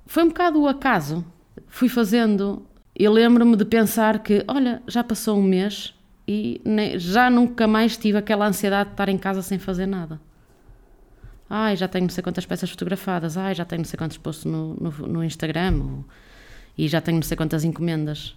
Foi 0.05 0.23
um 0.23 0.27
bocado 0.27 0.61
o 0.61 0.67
acaso. 0.67 1.25
Fui 1.67 1.89
fazendo. 1.89 2.65
Eu 2.95 3.11
lembro-me 3.11 3.55
de 3.55 3.65
pensar 3.65 4.19
que, 4.19 4.43
olha, 4.47 4.81
já 4.87 5.03
passou 5.03 5.37
um 5.37 5.43
mês 5.43 5.93
e 6.27 6.61
nem, 6.63 6.99
já 6.99 7.29
nunca 7.29 7.67
mais 7.67 7.97
tive 7.97 8.17
aquela 8.17 8.47
ansiedade 8.47 8.89
de 8.89 8.93
estar 8.93 9.09
em 9.09 9.17
casa 9.17 9.41
sem 9.41 9.57
fazer 9.57 9.85
nada 9.85 10.19
ai, 11.53 11.75
já 11.75 11.85
tenho 11.85 12.03
não 12.05 12.09
sei 12.09 12.23
quantas 12.23 12.45
peças 12.45 12.69
fotografadas, 12.69 13.35
ai, 13.35 13.53
já 13.53 13.65
tenho 13.65 13.81
não 13.81 13.85
sei 13.85 13.97
quantos 13.97 14.17
posts 14.17 14.45
no, 14.45 14.73
no, 14.75 14.89
no 15.05 15.21
Instagram, 15.21 15.81
ou, 15.83 16.05
e 16.81 16.87
já 16.87 16.99
tenho 16.99 17.17
não 17.17 17.21
sei 17.21 17.37
quantas 17.37 17.63
encomendas. 17.63 18.35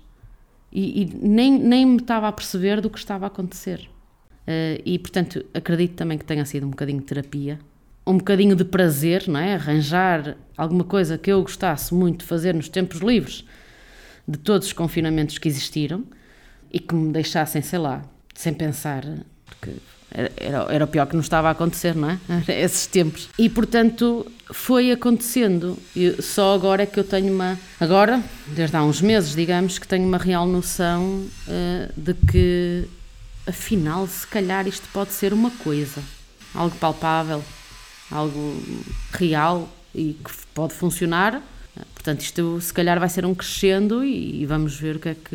E, 0.71 1.03
e, 1.03 1.19
nem, 1.27 1.59
nem 1.59 1.87
me 1.87 1.97
estava 1.97 2.29
a 2.29 2.33
perceber 2.33 2.79
do 2.83 2.91
que 2.91 2.99
estava 2.99 3.25
a 3.25 3.29
acontecer. 3.29 3.89
Uh, 4.47 4.83
e, 4.85 4.99
portanto, 4.99 5.43
acredito 5.55 5.95
também 5.95 6.19
que 6.19 6.27
tenha 6.27 6.45
sido 6.45 6.67
um 6.67 6.71
bocadinho 6.71 6.99
de 6.99 7.07
terapia, 7.07 7.59
um 8.07 8.19
bocadinho 8.19 8.55
de 8.55 8.63
prazer, 8.63 9.27
não 9.29 9.41
é? 9.41 9.55
Arranjar 9.55 10.37
alguma 10.59 10.85
coisa 10.85 11.17
que 11.17 11.33
eu 11.33 11.41
gostasse 11.41 11.95
muito 11.95 12.19
de 12.19 12.27
fazer 12.27 12.53
nos 12.53 12.69
tempos 12.69 12.99
livres 12.99 13.47
de 14.29 14.39
todos 14.39 14.67
os 14.67 14.75
confinamentos 14.75 15.39
que 15.39 15.49
existiram 15.49 16.05
e 16.71 16.79
que 16.79 16.95
me 16.95 17.11
deixassem, 17.15 17.63
sei 17.63 17.79
lá, 17.79 18.03
sem 18.35 18.53
pensar, 18.53 19.07
porque 19.47 19.71
era, 20.15 20.67
era 20.73 20.85
o 20.85 20.89
pior 20.89 21.07
que 21.07 21.17
nos 21.17 21.27
estava 21.27 21.49
a 21.49 21.51
acontecer, 21.51 21.95
não 21.95 22.11
é? 22.11 22.19
Esses 22.49 22.87
tempos. 22.87 23.29
E 23.37 23.49
portanto 23.49 24.25
foi 24.53 24.93
acontecendo. 24.93 25.77
E 25.95 26.23
só 26.23 26.55
agora 26.55 26.85
é 26.85 26.87
que 26.87 26.99
eu 26.99 27.05
tenho 27.05 27.33
uma. 27.33 27.59
Agora, 27.81 28.23
desde 28.47 28.77
há 28.77 28.83
uns 28.83 29.01
meses, 29.01 29.35
digamos, 29.35 29.79
que 29.79 29.89
tenho 29.89 30.07
uma 30.07 30.19
real 30.19 30.47
noção 30.47 31.27
uh, 31.49 31.93
de 31.97 32.15
que 32.15 32.89
afinal, 33.47 34.07
se 34.07 34.27
calhar 34.27 34.67
isto 34.67 34.89
pode 34.93 35.13
ser 35.13 35.33
uma 35.33 35.51
coisa, 35.51 36.01
algo 36.55 36.75
palpável, 36.77 37.43
algo 38.11 38.63
real 39.13 39.69
e 39.95 40.17
que 40.25 40.31
pode 40.55 40.75
funcionar. 40.75 41.43
Portanto, 41.93 42.21
isto 42.21 42.61
se 42.61 42.73
calhar 42.73 43.01
vai 43.01 43.09
ser 43.09 43.27
um 43.27 43.35
crescendo 43.35 44.05
e, 44.05 44.47
vamos 44.47 44.79
ver 44.79 44.97
o 44.97 44.99
que, 45.01 45.09
é 45.09 45.15
que, 45.15 45.35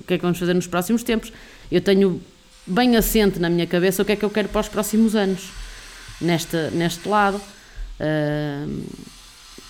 o 0.00 0.04
que 0.04 0.14
é 0.14 0.16
que 0.18 0.22
vamos 0.22 0.38
fazer 0.38 0.52
nos 0.52 0.66
próximos 0.66 1.04
tempos. 1.04 1.32
Eu 1.70 1.80
tenho 1.80 2.20
bem 2.66 2.96
assente 2.96 3.38
na 3.38 3.50
minha 3.50 3.66
cabeça 3.66 4.02
o 4.02 4.04
que 4.04 4.12
é 4.12 4.16
que 4.16 4.24
eu 4.24 4.30
quero 4.30 4.48
para 4.48 4.60
os 4.60 4.68
próximos 4.68 5.14
anos, 5.14 5.50
neste, 6.20 6.56
neste 6.72 7.08
lado. 7.08 7.36
Uh, 8.00 8.84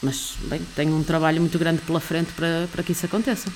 mas, 0.03 0.37
bem, 0.49 0.61
tenho 0.77 0.95
um 0.95 1.03
trabalho 1.03 1.41
muito 1.41 1.59
grande 1.59 1.81
pela 1.83 2.01
frente 2.01 2.33
para, 2.33 2.69
para 2.71 2.83
que 2.83 2.93
isso 2.93 3.07
aconteça. 3.07 3.53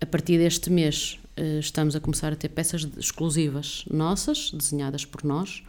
A 0.00 0.06
partir 0.06 0.38
deste 0.38 0.70
mês, 0.70 1.18
uh, 1.38 1.58
estamos 1.58 1.96
a 1.96 2.00
começar 2.00 2.32
a 2.32 2.36
ter 2.36 2.48
peças 2.48 2.86
exclusivas 2.98 3.84
nossas, 3.90 4.50
desenhadas 4.52 5.04
por 5.04 5.24
nós, 5.24 5.62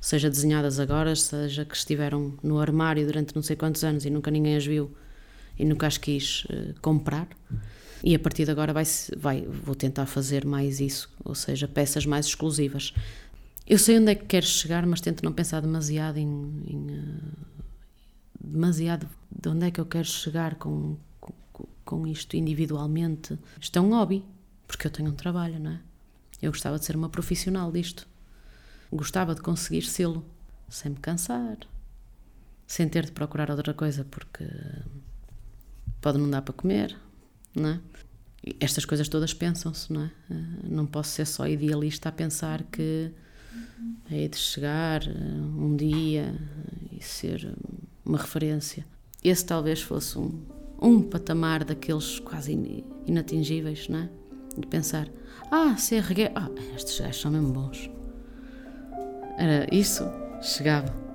seja 0.00 0.28
desenhadas 0.28 0.78
agora, 0.80 1.14
seja 1.14 1.64
que 1.64 1.76
estiveram 1.76 2.34
no 2.42 2.58
armário 2.58 3.06
durante 3.06 3.34
não 3.34 3.42
sei 3.42 3.56
quantos 3.56 3.84
anos 3.84 4.04
e 4.04 4.10
nunca 4.10 4.30
ninguém 4.30 4.56
as 4.56 4.66
viu 4.66 4.94
e 5.58 5.64
nunca 5.64 5.86
as 5.86 5.96
quis 5.96 6.44
uh, 6.44 6.74
comprar. 6.80 7.28
E 8.06 8.14
a 8.14 8.20
partir 8.20 8.44
de 8.44 8.52
agora 8.52 8.72
vai, 8.72 8.84
vai, 9.16 9.42
vou 9.42 9.74
tentar 9.74 10.06
fazer 10.06 10.46
mais 10.46 10.78
isso, 10.78 11.12
ou 11.24 11.34
seja, 11.34 11.66
peças 11.66 12.06
mais 12.06 12.26
exclusivas. 12.26 12.94
Eu 13.66 13.80
sei 13.80 13.98
onde 13.98 14.12
é 14.12 14.14
que 14.14 14.26
quero 14.26 14.46
chegar, 14.46 14.86
mas 14.86 15.00
tento 15.00 15.24
não 15.24 15.32
pensar 15.32 15.60
demasiado 15.60 16.16
em, 16.16 16.28
em 16.68 16.86
uh, 17.00 17.64
demasiado 18.40 19.08
de 19.28 19.48
onde 19.48 19.66
é 19.66 19.72
que 19.72 19.80
eu 19.80 19.86
quero 19.86 20.06
chegar 20.06 20.54
com, 20.54 20.96
com, 21.20 21.34
com 21.84 22.06
isto 22.06 22.36
individualmente. 22.36 23.36
Isto 23.60 23.80
é 23.80 23.82
um 23.82 23.90
hobby, 23.90 24.24
porque 24.68 24.86
eu 24.86 24.90
tenho 24.92 25.10
um 25.10 25.14
trabalho, 25.16 25.58
não 25.58 25.72
é? 25.72 25.80
Eu 26.40 26.52
gostava 26.52 26.78
de 26.78 26.84
ser 26.84 26.94
uma 26.94 27.08
profissional 27.08 27.72
disto. 27.72 28.06
Gostava 28.92 29.34
de 29.34 29.40
conseguir 29.40 29.82
sê-lo, 29.82 30.24
sem 30.68 30.92
me 30.92 30.98
cansar, 30.98 31.58
sem 32.68 32.88
ter 32.88 33.06
de 33.06 33.10
procurar 33.10 33.50
outra 33.50 33.74
coisa, 33.74 34.04
porque 34.04 34.44
pode 36.00 36.18
não 36.18 36.30
dar 36.30 36.42
para 36.42 36.54
comer, 36.54 36.96
é? 37.64 37.80
Estas 38.60 38.84
coisas 38.84 39.08
todas 39.08 39.34
pensam-se, 39.34 39.92
não 39.92 40.02
é? 40.02 40.10
Eh, 40.30 40.34
não 40.68 40.86
posso 40.86 41.10
ser 41.10 41.26
só 41.26 41.46
idealista 41.48 42.08
a 42.08 42.12
pensar 42.12 42.62
que 42.64 43.10
é 44.10 44.28
de 44.28 44.36
chegar 44.36 45.02
eh, 45.06 45.10
um 45.12 45.74
dia 45.76 46.34
e 46.92 47.02
ser 47.02 47.54
uma 48.04 48.18
referência. 48.18 48.86
Esse 49.24 49.44
talvez 49.44 49.82
fosse 49.82 50.18
um, 50.18 50.42
um 50.80 51.02
patamar 51.02 51.64
daqueles 51.64 52.20
quase 52.20 52.52
inatingíveis, 53.06 53.88
não 53.88 54.00
é? 54.00 54.08
De 54.56 54.66
pensar, 54.66 55.08
ah, 55.50 55.74
CRG, 55.74 56.30
ah, 56.34 56.50
estes 56.74 57.00
gajos 57.00 57.20
são 57.20 57.30
mesmo 57.30 57.52
bons. 57.52 57.90
Era 59.36 59.66
isso, 59.74 60.04
chegava. 60.40 61.05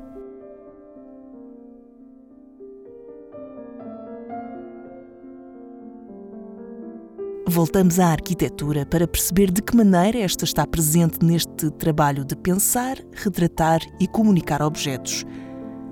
Voltamos 7.51 7.99
à 7.99 8.07
arquitetura 8.07 8.85
para 8.85 9.05
perceber 9.05 9.51
de 9.51 9.61
que 9.61 9.75
maneira 9.75 10.19
esta 10.19 10.45
está 10.45 10.65
presente 10.65 11.17
neste 11.21 11.69
trabalho 11.71 12.23
de 12.23 12.33
pensar, 12.33 12.97
retratar 13.11 13.81
e 13.99 14.07
comunicar 14.07 14.61
objetos. 14.61 15.25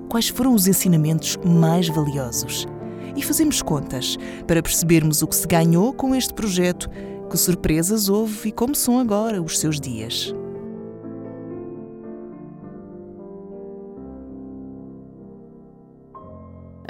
Quais 0.08 0.30
foram 0.30 0.54
os 0.54 0.66
ensinamentos 0.66 1.36
mais 1.44 1.86
valiosos? 1.86 2.66
E 3.14 3.20
fazemos 3.20 3.60
contas 3.60 4.16
para 4.46 4.62
percebermos 4.62 5.20
o 5.20 5.26
que 5.26 5.36
se 5.36 5.46
ganhou 5.46 5.92
com 5.92 6.14
este 6.14 6.32
projeto, 6.32 6.88
que 7.28 7.36
surpresas 7.36 8.08
houve 8.08 8.48
e 8.48 8.52
como 8.52 8.74
são 8.74 8.98
agora 8.98 9.42
os 9.42 9.58
seus 9.58 9.78
dias. 9.78 10.34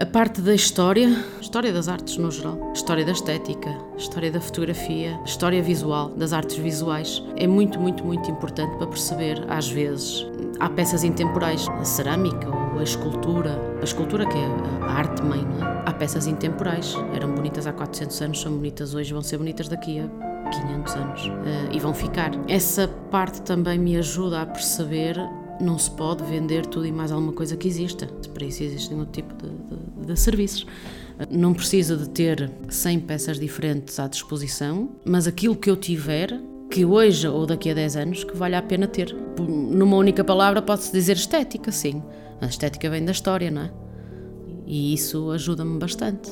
A 0.00 0.06
parte 0.06 0.40
da 0.40 0.54
história, 0.54 1.14
história 1.42 1.70
das 1.74 1.86
artes 1.86 2.16
no 2.16 2.30
geral, 2.30 2.72
história 2.72 3.04
da 3.04 3.12
estética, 3.12 3.68
história 3.98 4.32
da 4.32 4.40
fotografia, 4.40 5.20
história 5.26 5.62
visual, 5.62 6.08
das 6.16 6.32
artes 6.32 6.56
visuais, 6.56 7.22
é 7.36 7.46
muito, 7.46 7.78
muito, 7.78 8.02
muito 8.02 8.30
importante 8.30 8.78
para 8.78 8.86
perceber, 8.86 9.44
às 9.46 9.68
vezes, 9.68 10.26
há 10.58 10.70
peças 10.70 11.04
intemporais, 11.04 11.68
a 11.68 11.84
cerâmica 11.84 12.48
ou 12.48 12.80
a 12.80 12.82
escultura, 12.82 13.60
a 13.78 13.84
escultura 13.84 14.24
que 14.24 14.38
é 14.38 14.46
a 14.80 14.90
arte 14.90 15.22
mãe, 15.22 15.44
não 15.44 15.66
é? 15.66 15.82
Há 15.84 15.92
peças 15.92 16.26
intemporais, 16.26 16.96
eram 17.14 17.34
bonitas 17.34 17.66
há 17.66 17.72
400 17.74 18.22
anos, 18.22 18.40
são 18.40 18.52
bonitas 18.52 18.94
hoje, 18.94 19.12
vão 19.12 19.22
ser 19.22 19.36
bonitas 19.36 19.68
daqui 19.68 20.00
a 20.00 20.08
500 20.48 20.94
anos. 20.94 21.26
Uh, 21.26 21.32
e 21.72 21.78
vão 21.78 21.92
ficar. 21.92 22.30
Essa 22.48 22.88
parte 23.10 23.42
também 23.42 23.78
me 23.78 23.98
ajuda 23.98 24.40
a 24.40 24.46
perceber 24.46 25.18
não 25.60 25.78
se 25.78 25.90
pode 25.90 26.24
vender 26.24 26.64
tudo 26.66 26.86
e 26.86 26.92
mais 26.92 27.12
alguma 27.12 27.32
coisa 27.32 27.56
que 27.56 27.68
exista. 27.68 28.06
Para 28.32 28.46
isso 28.46 28.62
existem 28.62 28.98
outro 28.98 29.12
tipo 29.12 29.34
de, 29.34 29.50
de, 30.12 30.20
serviços. 30.20 30.66
Não 31.30 31.52
preciso 31.52 31.96
de 31.96 32.08
ter 32.08 32.50
100 32.68 33.00
peças 33.00 33.38
diferentes 33.38 33.98
à 33.98 34.08
disposição, 34.08 34.90
mas 35.04 35.26
aquilo 35.26 35.54
que 35.54 35.70
eu 35.70 35.76
tiver, 35.76 36.38
que 36.70 36.84
hoje 36.84 37.28
ou 37.28 37.46
daqui 37.46 37.70
a 37.70 37.74
10 37.74 37.96
anos, 37.96 38.24
que 38.24 38.36
vale 38.36 38.54
a 38.54 38.62
pena 38.62 38.86
ter. 38.86 39.14
Numa 39.38 39.96
única 39.96 40.24
palavra 40.24 40.62
pode-se 40.62 40.92
dizer 40.92 41.16
estética, 41.16 41.70
sim. 41.70 42.02
A 42.40 42.46
estética 42.46 42.88
vem 42.88 43.04
da 43.04 43.12
história, 43.12 43.50
não 43.50 43.62
é? 43.62 43.70
E 44.66 44.94
isso 44.94 45.30
ajuda-me 45.30 45.78
bastante. 45.78 46.30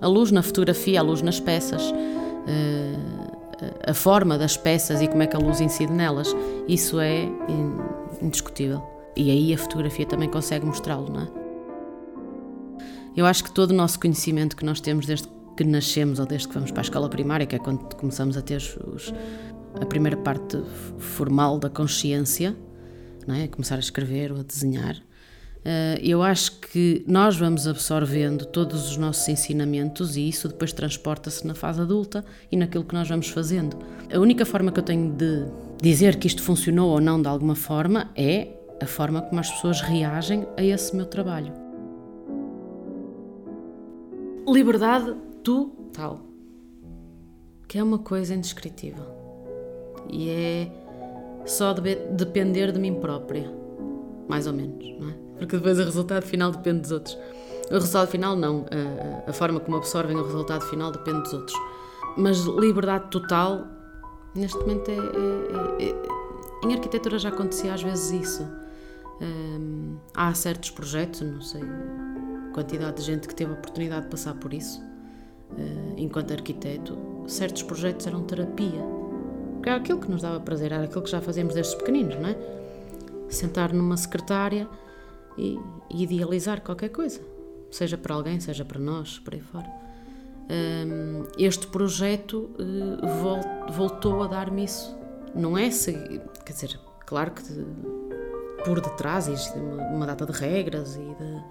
A 0.00 0.06
luz 0.06 0.30
na 0.30 0.42
fotografia, 0.42 1.00
a 1.00 1.02
luz 1.02 1.22
nas 1.22 1.40
peças. 1.40 1.82
Uh, 1.90 3.28
a 3.86 3.94
forma 3.94 4.38
das 4.38 4.56
peças 4.56 5.00
e 5.02 5.08
como 5.08 5.22
é 5.22 5.26
que 5.26 5.36
a 5.36 5.38
luz 5.38 5.60
incide 5.60 5.92
nelas, 5.92 6.34
isso 6.68 7.00
é 7.00 7.28
indiscutível. 8.22 8.82
E 9.16 9.30
aí 9.30 9.52
a 9.52 9.58
fotografia 9.58 10.06
também 10.06 10.28
consegue 10.28 10.64
mostrá-lo, 10.64 11.10
não 11.12 11.22
é? 11.22 11.47
Eu 13.18 13.26
acho 13.26 13.42
que 13.42 13.50
todo 13.50 13.72
o 13.72 13.74
nosso 13.74 13.98
conhecimento 13.98 14.54
que 14.54 14.64
nós 14.64 14.80
temos 14.80 15.04
desde 15.04 15.26
que 15.56 15.64
nascemos 15.64 16.20
ou 16.20 16.24
desde 16.24 16.46
que 16.46 16.54
vamos 16.54 16.70
para 16.70 16.82
a 16.82 16.84
escola 16.84 17.08
primária, 17.08 17.44
que 17.48 17.56
é 17.56 17.58
quando 17.58 17.96
começamos 17.96 18.36
a 18.36 18.42
ter 18.42 18.62
os, 18.86 19.12
a 19.74 19.84
primeira 19.84 20.16
parte 20.16 20.56
formal 20.98 21.58
da 21.58 21.68
consciência, 21.68 22.54
não 23.26 23.34
é? 23.34 23.48
começar 23.48 23.74
a 23.74 23.80
escrever 23.80 24.30
ou 24.30 24.38
a 24.38 24.42
desenhar, 24.44 24.94
eh, 25.64 25.98
eu 26.00 26.22
acho 26.22 26.60
que 26.60 27.04
nós 27.08 27.36
vamos 27.36 27.66
absorvendo 27.66 28.46
todos 28.46 28.88
os 28.88 28.96
nossos 28.96 29.28
ensinamentos 29.28 30.16
e 30.16 30.28
isso 30.28 30.46
depois 30.46 30.72
transporta-se 30.72 31.44
na 31.44 31.56
fase 31.56 31.80
adulta 31.80 32.24
e 32.52 32.56
naquilo 32.56 32.84
que 32.84 32.94
nós 32.94 33.08
vamos 33.08 33.26
fazendo. 33.30 33.76
A 34.14 34.20
única 34.20 34.46
forma 34.46 34.70
que 34.70 34.78
eu 34.78 34.84
tenho 34.84 35.12
de 35.12 35.44
dizer 35.82 36.20
que 36.20 36.28
isto 36.28 36.40
funcionou 36.40 36.90
ou 36.90 37.00
não 37.00 37.20
de 37.20 37.26
alguma 37.26 37.56
forma 37.56 38.12
é 38.14 38.46
a 38.80 38.86
forma 38.86 39.22
como 39.22 39.40
as 39.40 39.50
pessoas 39.50 39.80
reagem 39.80 40.46
a 40.56 40.62
esse 40.62 40.94
meu 40.94 41.06
trabalho. 41.06 41.67
Liberdade 44.50 45.14
total, 45.44 46.20
que 47.68 47.78
é 47.78 47.82
uma 47.82 47.98
coisa 47.98 48.34
indescritível 48.34 49.04
e 50.08 50.30
é 50.30 50.72
só 51.44 51.74
de 51.74 51.96
depender 52.12 52.72
de 52.72 52.80
mim 52.80 52.94
própria, 52.94 53.52
mais 54.26 54.46
ou 54.46 54.54
menos, 54.54 54.82
não 54.98 55.10
é? 55.10 55.14
porque 55.38 55.56
depois 55.56 55.78
o 55.78 55.84
resultado 55.84 56.24
final 56.24 56.50
depende 56.50 56.80
dos 56.80 56.92
outros. 56.92 57.18
O 57.70 57.74
resultado 57.74 58.08
final, 58.08 58.34
não. 58.34 58.64
A, 59.26 59.30
a 59.30 59.32
forma 59.34 59.60
como 59.60 59.76
absorvem 59.76 60.16
o 60.16 60.24
resultado 60.24 60.64
final 60.64 60.90
depende 60.90 61.22
dos 61.24 61.32
outros. 61.34 61.58
Mas 62.16 62.38
liberdade 62.38 63.10
total, 63.10 63.66
neste 64.34 64.58
momento, 64.58 64.90
é, 64.90 64.94
é, 64.94 65.84
é, 65.84 65.90
é 65.90 66.66
em 66.66 66.72
arquitetura 66.72 67.18
já 67.18 67.28
acontecia 67.28 67.74
às 67.74 67.82
vezes 67.82 68.10
isso. 68.10 68.48
Há 70.14 70.32
certos 70.32 70.70
projetos, 70.70 71.20
não 71.20 71.42
sei 71.42 71.62
quantidade 72.52 72.96
de 72.96 73.02
gente 73.02 73.28
que 73.28 73.34
teve 73.34 73.50
a 73.50 73.54
oportunidade 73.54 74.02
de 74.02 74.10
passar 74.10 74.34
por 74.34 74.52
isso, 74.52 74.82
uh, 75.52 75.94
enquanto 75.96 76.32
arquiteto, 76.32 76.98
certos 77.26 77.62
projetos 77.62 78.06
eram 78.06 78.22
terapia. 78.22 78.82
Porque 79.54 79.68
era 79.68 79.78
aquilo 79.78 80.00
que 80.00 80.10
nos 80.10 80.22
dava 80.22 80.40
prazer, 80.40 80.72
era 80.72 80.84
aquilo 80.84 81.02
que 81.02 81.10
já 81.10 81.20
fazemos 81.20 81.54
desde 81.54 81.76
pequeninos, 81.76 82.16
não 82.16 82.28
é? 82.28 82.36
Sentar 83.28 83.72
numa 83.72 83.96
secretária 83.96 84.68
e, 85.36 85.58
e 85.90 86.02
idealizar 86.02 86.60
qualquer 86.60 86.88
coisa, 86.88 87.20
seja 87.70 87.98
para 87.98 88.14
alguém, 88.14 88.40
seja 88.40 88.64
para 88.64 88.78
nós, 88.78 89.18
por 89.18 89.34
aí 89.34 89.40
fora. 89.40 89.88
Um, 90.50 91.24
este 91.38 91.66
projeto 91.66 92.50
uh, 92.58 93.72
voltou 93.72 94.22
a 94.22 94.26
dar-me 94.26 94.64
isso. 94.64 94.96
Não 95.34 95.58
é 95.58 95.70
se, 95.70 95.92
quer 96.44 96.52
dizer, 96.52 96.80
claro 97.04 97.32
que 97.32 97.42
por 98.64 98.80
detrás 98.80 99.28
existe 99.28 99.58
uma, 99.58 100.06
data 100.06 100.24
de 100.24 100.32
regras 100.32 100.96
e 100.96 101.00
de, 101.00 101.42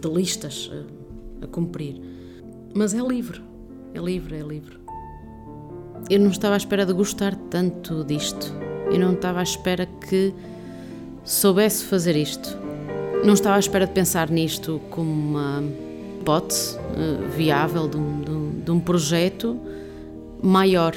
de, 0.00 0.08
listas 0.08 0.70
a, 0.72 1.44
a 1.44 1.46
cumprir, 1.46 2.00
mas 2.74 2.94
é 2.94 3.00
livre, 3.00 3.42
é 3.94 4.00
livre, 4.00 4.36
é 4.36 4.42
livre. 4.42 4.78
Eu 6.10 6.20
não 6.20 6.30
estava 6.30 6.54
à 6.54 6.56
espera 6.56 6.84
de 6.84 6.92
gostar 6.92 7.34
tanto 7.48 8.04
disto. 8.04 8.52
Eu 8.90 8.98
não 8.98 9.12
estava 9.12 9.40
à 9.40 9.42
espera 9.42 9.86
que 9.86 10.34
soubesse 11.24 11.84
fazer 11.84 12.16
isto. 12.16 12.58
Não 13.24 13.34
estava 13.34 13.56
à 13.56 13.58
espera 13.58 13.86
de 13.86 13.92
pensar 13.92 14.28
nisto 14.28 14.80
como 14.90 15.10
uma 15.10 15.62
hipótese 16.22 16.76
uh, 16.76 17.28
viável 17.36 17.88
de 17.88 17.96
um, 17.96 18.20
de, 18.20 18.30
um, 18.30 18.60
de 18.64 18.70
um, 18.70 18.80
projeto 18.80 19.58
maior 20.42 20.94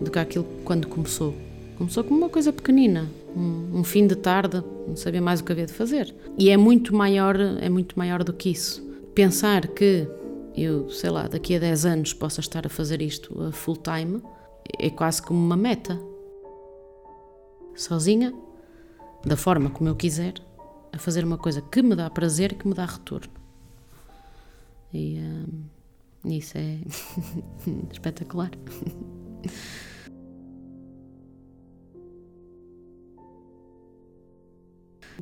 do 0.00 0.10
que 0.10 0.18
aquilo 0.18 0.46
quando 0.64 0.86
começou. 0.86 1.34
Começou 1.76 2.04
como 2.04 2.18
uma 2.18 2.28
coisa 2.28 2.52
pequenina, 2.52 3.08
um, 3.36 3.80
um, 3.80 3.84
fim 3.84 4.06
de 4.06 4.16
tarde, 4.16 4.62
não 4.86 4.96
sabia 4.96 5.20
mais 5.20 5.40
o 5.40 5.44
que 5.44 5.52
havia 5.52 5.66
de 5.66 5.72
fazer. 5.72 6.14
E 6.38 6.50
é 6.50 6.56
muito 6.56 6.94
maior, 6.94 7.36
é 7.38 7.68
muito 7.68 7.98
maior 7.98 8.24
do 8.24 8.32
que 8.32 8.50
isso. 8.50 8.82
Pensar 9.14 9.66
que 9.68 10.08
eu, 10.56 10.90
sei 10.90 11.10
lá, 11.10 11.28
daqui 11.28 11.54
a 11.54 11.58
10 11.58 11.86
anos 11.86 12.12
possa 12.12 12.40
estar 12.40 12.66
a 12.66 12.68
fazer 12.68 13.00
isto 13.00 13.42
a 13.42 13.52
full 13.52 13.76
time 13.76 14.22
é 14.78 14.90
quase 14.90 15.22
como 15.22 15.38
uma 15.38 15.56
meta. 15.56 16.00
Sozinha, 17.74 18.34
da 19.24 19.36
forma 19.36 19.70
como 19.70 19.88
eu 19.88 19.96
quiser, 19.96 20.34
a 20.92 20.98
fazer 20.98 21.24
uma 21.24 21.38
coisa 21.38 21.62
que 21.62 21.82
me 21.82 21.94
dá 21.94 22.10
prazer 22.10 22.52
e 22.52 22.54
que 22.56 22.66
me 22.66 22.74
dá 22.74 22.84
retorno. 22.84 23.32
E 24.92 25.18
um, 25.20 26.30
isso 26.30 26.58
é 26.58 26.78
espetacular. 27.92 28.50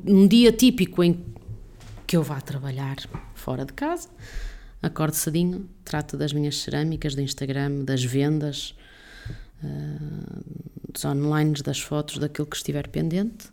um 0.05 0.27
dia 0.27 0.51
típico 0.51 1.03
em 1.03 1.23
que 2.05 2.15
eu 2.15 2.23
vá 2.23 2.39
trabalhar 2.39 2.97
fora 3.33 3.65
de 3.65 3.73
casa, 3.73 4.09
acordo 4.81 5.15
cedinho, 5.15 5.69
trato 5.83 6.17
das 6.17 6.31
minhas 6.31 6.57
cerâmicas 6.57 7.15
do 7.15 7.21
Instagram, 7.21 7.83
das 7.83 8.03
vendas, 8.03 8.75
uh, 9.63 10.91
dos 10.91 11.03
online, 11.03 11.53
das 11.63 11.79
fotos, 11.79 12.17
daquilo 12.17 12.47
que 12.47 12.55
estiver 12.55 12.87
pendente 12.87 13.49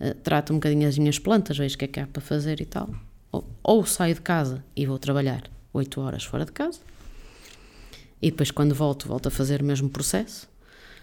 uh, 0.00 0.14
trato 0.22 0.52
um 0.52 0.56
bocadinho 0.56 0.88
as 0.88 0.98
minhas 0.98 1.18
plantas, 1.18 1.58
vejo 1.58 1.74
o 1.74 1.78
que 1.78 1.84
é 1.84 1.88
que 1.88 2.00
há 2.00 2.06
para 2.06 2.22
fazer 2.22 2.60
e 2.60 2.66
tal. 2.66 2.90
Ou, 3.30 3.44
ou 3.62 3.84
saio 3.84 4.14
de 4.14 4.20
casa 4.20 4.64
e 4.74 4.86
vou 4.86 4.98
trabalhar 4.98 5.42
8 5.72 6.00
horas 6.00 6.24
fora 6.24 6.44
de 6.44 6.52
casa, 6.52 6.80
e 8.20 8.30
depois 8.30 8.50
quando 8.50 8.74
volto, 8.74 9.06
volto 9.06 9.28
a 9.28 9.30
fazer 9.30 9.62
o 9.62 9.64
mesmo 9.64 9.88
processo. 9.88 10.48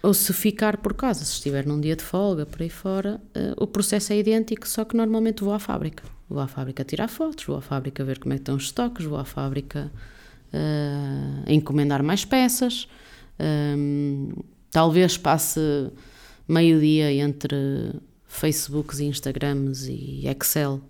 Ou 0.06 0.14
se 0.14 0.32
ficar 0.32 0.76
por 0.76 0.94
casa, 0.94 1.24
se 1.24 1.32
estiver 1.32 1.66
num 1.66 1.80
dia 1.80 1.96
de 1.96 2.04
folga, 2.04 2.46
por 2.46 2.62
aí 2.62 2.70
fora, 2.70 3.20
uh, 3.36 3.64
o 3.64 3.66
processo 3.66 4.12
é 4.12 4.18
idêntico, 4.18 4.68
só 4.68 4.84
que 4.84 4.96
normalmente 4.96 5.42
vou 5.42 5.52
à 5.52 5.58
fábrica. 5.58 6.04
Vou 6.28 6.38
à 6.38 6.46
fábrica 6.46 6.84
tirar 6.84 7.08
fotos, 7.08 7.44
vou 7.44 7.56
à 7.56 7.60
fábrica 7.60 8.04
ver 8.04 8.20
como 8.20 8.32
é 8.32 8.36
estão 8.36 8.54
os 8.54 8.66
estoques, 8.66 9.04
vou 9.04 9.18
à 9.18 9.24
fábrica 9.24 9.90
uh, 10.52 11.50
encomendar 11.50 12.04
mais 12.04 12.24
peças. 12.24 12.86
Um, 13.40 14.30
talvez 14.70 15.18
passe 15.18 15.90
meio-dia 16.46 17.12
entre 17.12 17.92
Facebooks 18.28 19.00
e 19.00 19.06
Instagrams 19.06 19.88
e 19.88 20.28
Excel 20.28 20.80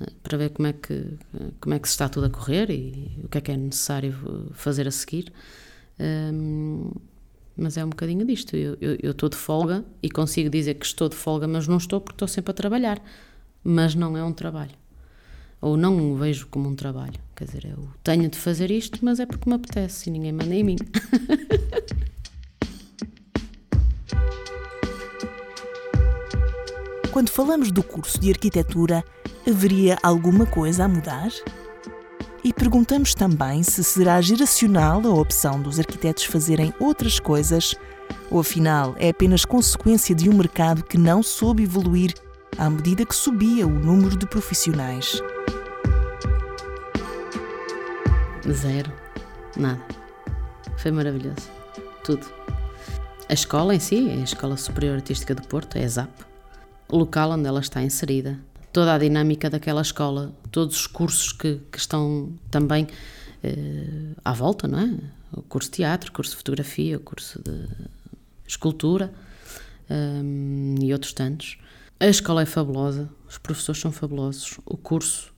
eh, 0.00 0.06
para 0.24 0.36
ver 0.36 0.50
como 0.50 0.66
é 0.66 0.72
que 0.72 1.04
como 1.60 1.72
é 1.72 1.78
que 1.78 1.86
se 1.86 1.92
está 1.92 2.08
tudo 2.08 2.26
a 2.26 2.30
correr 2.30 2.68
e 2.68 3.20
o 3.22 3.28
que 3.28 3.38
é 3.38 3.40
que 3.40 3.52
é 3.52 3.56
necessário 3.56 4.50
fazer 4.54 4.88
a 4.88 4.90
seguir 4.90 5.32
um, 6.00 6.90
mas 7.60 7.76
é 7.76 7.84
um 7.84 7.90
bocadinho 7.90 8.26
disto 8.26 8.56
eu, 8.56 8.76
eu, 8.80 9.10
estou 9.10 9.28
de 9.28 9.36
folga 9.36 9.84
e 10.02 10.10
consigo 10.10 10.50
dizer 10.50 10.74
que 10.74 10.86
estou 10.86 11.08
de 11.08 11.16
folga 11.16 11.46
mas 11.46 11.68
não 11.68 11.76
estou 11.76 12.00
porque 12.00 12.14
estou 12.14 12.28
sempre 12.28 12.50
a 12.50 12.54
trabalhar 12.54 13.00
mas 13.62 13.94
não 13.94 14.16
é 14.16 14.24
um 14.24 14.32
trabalho 14.32 14.74
ou 15.60 15.76
não 15.76 16.12
o 16.12 16.16
vejo 16.16 16.48
como 16.48 16.68
um 16.68 16.74
trabalho 16.74 17.20
Quer 17.40 17.46
dizer, 17.46 17.66
eu 17.70 17.88
tenho 18.04 18.28
de 18.28 18.36
fazer 18.36 18.70
isto, 18.70 18.98
mas 19.02 19.18
é 19.18 19.24
porque 19.24 19.48
me 19.48 19.56
apetece 19.56 20.10
e 20.10 20.12
ninguém 20.12 20.30
manda 20.30 20.54
em 20.54 20.62
mim. 20.62 20.76
Quando 27.10 27.30
falamos 27.30 27.72
do 27.72 27.82
curso 27.82 28.20
de 28.20 28.28
arquitetura, 28.28 29.02
haveria 29.48 29.96
alguma 30.02 30.44
coisa 30.44 30.84
a 30.84 30.88
mudar? 30.88 31.30
E 32.42 32.52
perguntamos 32.54 33.14
também 33.14 33.62
se 33.62 33.84
será 33.84 34.20
geracional 34.20 35.02
a 35.04 35.14
opção 35.14 35.60
dos 35.60 35.78
arquitetos 35.78 36.24
fazerem 36.24 36.72
outras 36.80 37.20
coisas, 37.20 37.74
ou 38.30 38.40
afinal 38.40 38.94
é 38.98 39.10
apenas 39.10 39.44
consequência 39.44 40.14
de 40.14 40.30
um 40.30 40.34
mercado 40.34 40.82
que 40.82 40.96
não 40.96 41.22
soube 41.22 41.64
evoluir 41.64 42.14
à 42.56 42.68
medida 42.70 43.04
que 43.04 43.14
subia 43.14 43.66
o 43.66 43.70
número 43.70 44.16
de 44.16 44.26
profissionais. 44.26 45.20
Zero. 48.50 48.92
Nada. 49.56 49.84
Foi 50.78 50.90
maravilhoso. 50.90 51.48
Tudo. 52.02 52.26
A 53.28 53.34
escola 53.34 53.74
em 53.74 53.78
si, 53.78 54.08
a 54.10 54.24
Escola 54.24 54.56
Superior 54.56 54.96
Artística 54.96 55.34
do 55.34 55.42
Porto, 55.42 55.76
é 55.76 55.84
a 55.84 55.88
ZAP, 55.88 56.10
o 56.88 56.96
local 56.96 57.30
onde 57.30 57.46
ela 57.46 57.60
está 57.60 57.82
inserida, 57.82 58.38
toda 58.72 58.94
a 58.94 58.98
dinâmica 58.98 59.50
daquela 59.50 59.82
escola, 59.82 60.34
todos 60.50 60.76
os 60.76 60.86
cursos 60.86 61.32
que, 61.32 61.60
que 61.70 61.78
estão 61.78 62.32
também 62.50 62.86
eh, 63.42 64.14
à 64.24 64.32
volta, 64.32 64.68
não 64.68 64.78
é? 64.78 64.94
O 65.32 65.42
curso 65.42 65.70
de 65.70 65.76
teatro, 65.76 66.10
o 66.10 66.12
curso 66.12 66.32
de 66.32 66.36
fotografia, 66.38 66.96
o 66.96 67.00
curso 67.00 67.40
de 67.42 67.66
escultura 68.46 69.12
um, 69.88 70.74
e 70.80 70.92
outros 70.92 71.12
tantos. 71.12 71.58
A 71.98 72.06
escola 72.06 72.42
é 72.42 72.46
fabulosa, 72.46 73.08
os 73.28 73.38
professores 73.38 73.80
são 73.80 73.92
fabulosos, 73.92 74.58
o 74.64 74.76
curso, 74.76 75.32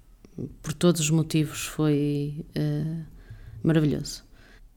por 0.62 0.72
todos 0.72 1.00
os 1.00 1.10
motivos, 1.10 1.66
foi 1.66 2.44
uh, 2.56 3.04
maravilhoso. 3.62 4.22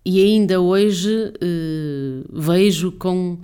E 0.03 0.21
ainda 0.21 0.59
hoje 0.59 1.11
uh, 1.11 2.41
vejo 2.41 2.91
com 2.91 3.39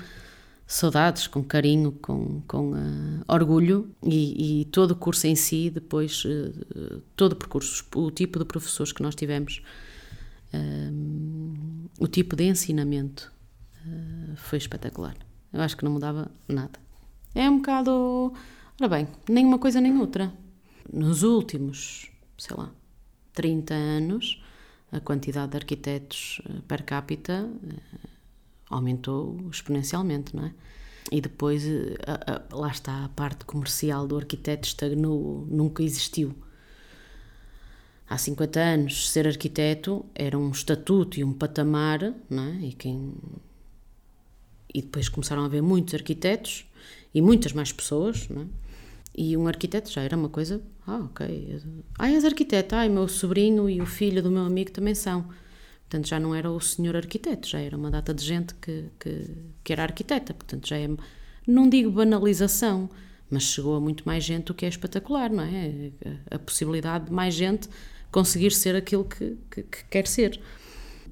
saudades, 0.72 1.28
com 1.28 1.44
carinho, 1.44 1.92
com, 1.92 2.42
com 2.48 2.72
uh, 2.72 3.24
orgulho 3.28 3.94
e, 4.02 4.62
e, 4.62 4.66
todo 4.66 4.92
o 4.92 4.96
curso 4.96 5.28
em 5.28 5.36
si, 5.36 5.70
depois 5.70 6.24
uh, 6.24 7.02
todo 7.14 7.34
o 7.34 7.36
percurso, 7.36 7.86
o 7.94 8.10
tipo 8.10 8.40
de 8.40 8.46
professores 8.46 8.94
que 8.94 9.04
nós 9.04 9.14
tivemos, 9.14 9.62
uh, 10.54 11.90
o 12.00 12.08
tipo 12.08 12.38
de 12.38 12.46
ensinamento 12.46 13.32
foi 14.36 14.60
espetacular. 14.60 15.16
Eu 15.52 15.60
acho 15.60 15.76
que 15.76 15.84
não 15.84 15.92
mudava 15.92 16.32
nada. 16.48 16.80
É 17.34 17.50
um 17.50 17.58
bocado, 17.58 18.32
ora 18.80 18.88
bem, 18.88 19.08
nem 19.28 19.44
uma 19.46 19.58
coisa 19.58 19.82
nem 19.82 19.98
outra. 19.98 20.32
Nos 20.94 21.24
últimos, 21.24 22.10
sei 22.38 22.56
lá, 22.56 22.72
30 23.34 23.74
anos, 23.74 24.42
a 24.92 25.00
quantidade 25.00 25.52
de 25.52 25.58
arquitetos 25.58 26.42
per 26.68 26.84
capita 26.84 27.50
aumentou 28.72 29.38
exponencialmente, 29.52 30.36
não 30.36 30.46
é? 30.46 30.54
E 31.12 31.20
depois, 31.20 31.66
eh, 31.66 31.98
a, 32.06 32.34
a, 32.34 32.56
lá 32.56 32.70
está, 32.70 33.06
a 33.06 33.10
parte 33.10 33.46
comercial 33.46 34.08
do 34.08 34.18
arquiteto 34.18 34.68
estagnou, 34.68 35.46
nunca 35.50 35.84
existiu. 35.84 36.34
Há 38.10 38.18
50 38.18 38.60
anos, 38.60 39.10
ser 39.10 39.28
arquiteto 39.28 40.06
era 40.14 40.38
um 40.38 40.52
estatuto 40.52 41.20
e 41.20 41.24
um 41.24 41.34
patamar, 41.34 42.14
não 42.30 42.44
é? 42.44 42.66
E, 42.68 42.74
quem... 42.74 43.14
e 44.74 44.82
depois 44.82 45.08
começaram 45.10 45.44
a 45.44 45.46
haver 45.46 45.62
muitos 45.62 45.94
arquitetos 45.94 46.66
e 47.14 47.22
muitas 47.22 47.54
mais 47.54 47.72
pessoas, 47.72 48.28
não 48.30 48.44
é? 48.44 48.46
E 49.16 49.36
um 49.36 49.48
arquiteto 49.48 49.92
já 49.92 50.02
era 50.02 50.16
uma 50.16 50.30
coisa, 50.30 50.62
ah, 50.88 50.98
ok. 50.98 51.62
Ah, 52.00 52.10
és 52.10 52.24
arquiteto, 52.24 52.76
ah, 52.76 52.88
meu 52.88 53.08
sobrinho 53.08 53.70
e 53.70 53.82
o 53.82 53.86
filho 53.86 54.24
do 54.24 54.32
meu 54.32 54.44
amigo 54.44 54.72
também 54.72 54.96
são. 54.96 55.28
Portanto, 55.92 56.08
já 56.08 56.22
não 56.22 56.34
era 56.34 56.50
o 56.50 56.58
senhor 56.62 56.96
arquiteto, 56.96 57.50
já 57.50 57.60
era 57.60 57.76
uma 57.76 57.92
data 57.92 58.14
de 58.14 58.24
gente 58.24 58.56
que, 58.56 58.86
que, 58.98 59.30
que 59.62 59.74
era 59.74 59.84
arquiteta. 59.84 60.34
Portanto, 60.34 60.66
já 60.66 60.78
é, 60.78 60.88
não 61.46 61.68
digo 61.68 61.92
banalização, 61.92 62.90
mas 63.30 63.44
chegou 63.44 63.76
a 63.76 63.80
muito 63.82 64.06
mais 64.06 64.24
gente, 64.24 64.54
o 64.54 64.56
que 64.56 64.66
é 64.66 64.70
espetacular, 64.70 65.30
não 65.30 65.44
é? 65.44 65.92
A, 66.32 66.40
possibilidade 66.40 67.08
de 67.08 67.12
mais 67.12 67.34
gente 67.34 67.68
conseguir 68.10 68.52
ser 68.52 68.74
aquilo 68.74 69.04
que, 69.04 69.38
que, 69.52 69.64
que, 69.64 69.84
quer 69.90 70.08
ser. 70.08 70.40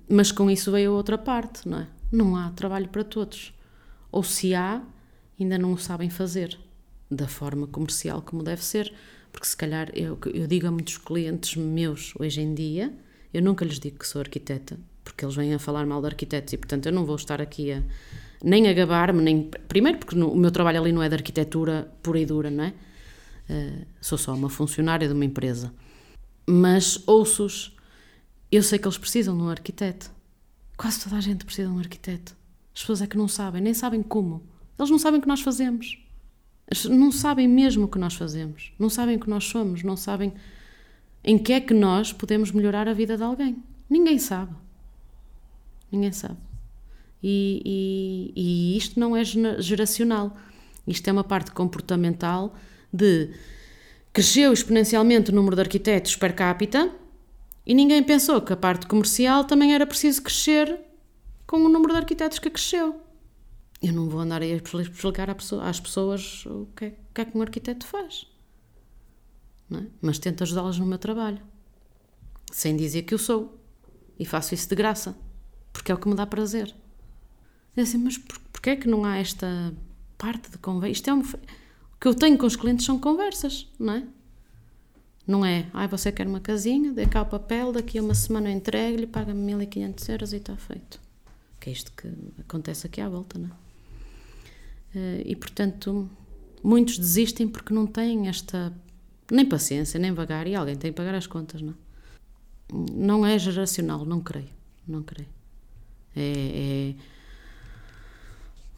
Mas 0.07 0.31
com 0.31 0.49
isso 0.49 0.71
veio 0.71 0.91
a 0.91 0.95
outra 0.95 1.17
parte, 1.17 1.67
não 1.67 1.79
é? 1.79 1.87
Não 2.09 2.37
há 2.37 2.49
trabalho 2.51 2.87
para 2.87 3.03
todos. 3.03 3.53
Ou 4.09 4.23
se 4.23 4.55
há, 4.55 4.81
ainda 5.37 5.57
não 5.57 5.73
o 5.73 5.77
sabem 5.77 6.09
fazer 6.09 6.57
da 7.11 7.27
forma 7.27 7.67
comercial 7.67 8.21
como 8.21 8.43
deve 8.43 8.63
ser. 8.63 8.93
Porque 9.29 9.45
se 9.45 9.57
calhar 9.57 9.91
eu, 9.93 10.17
eu 10.33 10.47
digo 10.47 10.67
a 10.67 10.71
muitos 10.71 10.97
clientes 10.97 11.57
meus 11.57 12.13
hoje 12.17 12.39
em 12.39 12.53
dia 12.53 12.97
eu 13.33 13.41
nunca 13.41 13.65
lhes 13.65 13.79
digo 13.79 13.99
que 13.99 14.07
sou 14.07 14.21
arquiteta, 14.21 14.79
porque 15.03 15.23
eles 15.23 15.35
vêm 15.35 15.53
a 15.53 15.59
falar 15.59 15.85
mal 15.85 16.01
de 16.01 16.07
arquitetos 16.07 16.53
e, 16.53 16.57
portanto, 16.57 16.85
eu 16.85 16.91
não 16.91 17.05
vou 17.05 17.15
estar 17.15 17.41
aqui 17.41 17.71
a 17.71 17.83
nem 18.43 18.67
a 18.67 18.73
gabar-me, 18.73 19.21
nem. 19.21 19.49
Primeiro, 19.67 19.97
porque 19.97 20.15
no, 20.15 20.31
o 20.31 20.37
meu 20.37 20.51
trabalho 20.51 20.81
ali 20.81 20.91
não 20.91 21.03
é 21.03 21.09
de 21.09 21.15
arquitetura 21.15 21.91
pura 22.01 22.19
e 22.19 22.25
dura, 22.25 22.49
não 22.49 22.63
é? 22.63 22.73
Uh, 23.49 23.85
sou 23.99 24.17
só 24.17 24.33
uma 24.33 24.49
funcionária 24.49 25.07
de 25.07 25.13
uma 25.13 25.25
empresa. 25.25 25.73
Mas 26.47 27.03
ouço-os, 27.05 27.75
eu 28.51 28.63
sei 28.63 28.79
que 28.79 28.87
eles 28.87 28.97
precisam 28.97 29.35
de 29.35 29.43
um 29.43 29.49
arquiteto. 29.49 30.11
Quase 30.77 31.03
toda 31.03 31.17
a 31.17 31.21
gente 31.21 31.45
precisa 31.45 31.67
de 31.67 31.73
um 31.73 31.79
arquiteto. 31.79 32.35
As 32.73 32.81
pessoas 32.81 33.01
é 33.01 33.07
que 33.07 33.17
não 33.17 33.27
sabem, 33.27 33.61
nem 33.61 33.73
sabem 33.73 34.01
como. 34.01 34.43
Eles 34.77 34.89
não 34.89 34.97
sabem 34.97 35.19
o 35.19 35.21
que 35.21 35.27
nós 35.27 35.41
fazemos. 35.41 35.99
Não 36.87 37.11
sabem 37.11 37.47
mesmo 37.47 37.85
o 37.85 37.87
que 37.87 37.99
nós 37.99 38.13
fazemos. 38.13 38.71
Não 38.79 38.89
sabem 38.89 39.17
o 39.17 39.19
que 39.19 39.29
nós 39.29 39.43
somos. 39.43 39.83
Não 39.83 39.97
sabem 39.97 40.33
em 41.23 41.37
que 41.37 41.53
é 41.53 41.59
que 41.59 41.73
nós 41.73 42.13
podemos 42.13 42.51
melhorar 42.51 42.87
a 42.87 42.93
vida 42.93 43.17
de 43.17 43.23
alguém? 43.23 43.63
Ninguém 43.89 44.17
sabe. 44.17 44.53
Ninguém 45.91 46.11
sabe. 46.11 46.37
E, 47.21 47.61
e, 48.35 48.73
e 48.73 48.77
isto 48.77 48.99
não 48.99 49.15
é 49.15 49.23
geracional. 49.23 50.37
Isto 50.87 51.07
é 51.09 51.11
uma 51.11 51.23
parte 51.23 51.51
comportamental 51.51 52.55
de 52.91 53.31
cresceu 54.13 54.53
exponencialmente 54.53 55.31
o 55.31 55.35
número 55.35 55.55
de 55.55 55.61
arquitetos 55.61 56.15
per 56.15 56.33
capita 56.33 56.91
e 57.65 57.73
ninguém 57.73 58.01
pensou 58.01 58.41
que 58.41 58.53
a 58.53 58.57
parte 58.57 58.87
comercial 58.87 59.43
também 59.43 59.73
era 59.73 59.85
preciso 59.85 60.23
crescer 60.23 60.79
com 61.45 61.57
o 61.57 61.69
número 61.69 61.93
de 61.93 61.99
arquitetos 61.99 62.39
que 62.39 62.49
cresceu. 62.49 63.01
Eu 63.81 63.93
não 63.93 64.09
vou 64.09 64.19
andar 64.21 64.41
aí 64.41 64.53
a 64.53 64.55
explicar 64.55 65.29
às 65.29 65.79
pessoas 65.79 66.45
o 66.45 66.67
que 66.75 66.85
é, 66.85 66.87
o 66.87 67.13
que, 67.13 67.21
é 67.21 67.25
que 67.25 67.37
um 67.37 67.41
arquiteto 67.41 67.85
faz 67.85 68.25
é? 69.71 69.85
mas 70.01 70.17
tento 70.17 70.43
ajudá-las 70.43 70.79
no 70.79 70.85
meu 70.85 70.97
trabalho, 70.97 71.39
sem 72.51 72.75
dizer 72.75 73.03
que 73.03 73.13
eu 73.13 73.19
sou. 73.19 73.57
E 74.17 74.25
faço 74.25 74.53
isso 74.53 74.67
de 74.67 74.75
graça, 74.75 75.15
porque 75.71 75.91
é 75.91 75.95
o 75.95 75.97
que 75.97 76.09
me 76.09 76.15
dá 76.15 76.25
prazer. 76.25 76.75
Assim, 77.77 77.97
mas 77.97 78.17
por, 78.17 78.37
porquê 78.51 78.71
é 78.71 78.75
que 78.75 78.87
não 78.87 79.05
há 79.05 79.17
esta 79.17 79.73
parte 80.17 80.51
de 80.51 80.57
conversa? 80.57 80.91
Isto 80.91 81.09
é 81.09 81.13
um, 81.13 81.21
o 81.21 81.99
que 81.99 82.07
eu 82.07 82.13
tenho 82.13 82.37
com 82.37 82.45
os 82.45 82.55
clientes 82.55 82.85
são 82.85 82.99
conversas, 82.99 83.67
não 83.79 83.93
é? 83.93 84.03
Não 85.25 85.45
é, 85.45 85.67
ai, 85.73 85.87
você 85.87 86.11
quer 86.11 86.27
uma 86.27 86.39
casinha, 86.39 86.91
dê 86.91 87.05
cá 87.05 87.21
o 87.21 87.25
papel, 87.25 87.71
daqui 87.71 87.99
a 87.99 88.01
uma 88.01 88.15
semana 88.15 88.49
eu 88.49 88.57
entrego-lhe, 88.57 89.05
paga-me 89.05 89.39
1500 89.39 90.09
euros 90.09 90.33
e 90.33 90.37
está 90.37 90.57
feito. 90.57 90.99
Que 91.59 91.69
é 91.69 91.73
isto 91.73 91.91
que 91.91 92.11
acontece 92.39 92.87
aqui 92.87 92.99
à 92.99 93.07
volta, 93.07 93.37
não 93.37 93.47
é? 93.47 93.51
Eh, 94.95 95.23
e 95.25 95.35
portanto, 95.35 96.09
muitos 96.63 96.97
desistem 96.97 97.47
porque 97.47 97.73
não 97.73 97.85
têm 97.85 98.27
esta 98.27 98.73
nem 99.31 99.45
paciência, 99.45 99.99
nem 99.99 100.11
vagar, 100.13 100.47
e 100.47 100.55
alguém 100.55 100.75
tem 100.75 100.91
que 100.91 100.97
pagar 100.97 101.15
as 101.15 101.27
contas, 101.27 101.61
não? 101.61 101.73
Não 102.93 103.25
é 103.25 103.37
geracional, 103.37 104.05
não 104.05 104.21
creio, 104.21 104.49
não 104.87 105.01
creio. 105.01 105.29
É, 106.15 106.95
é 106.95 107.19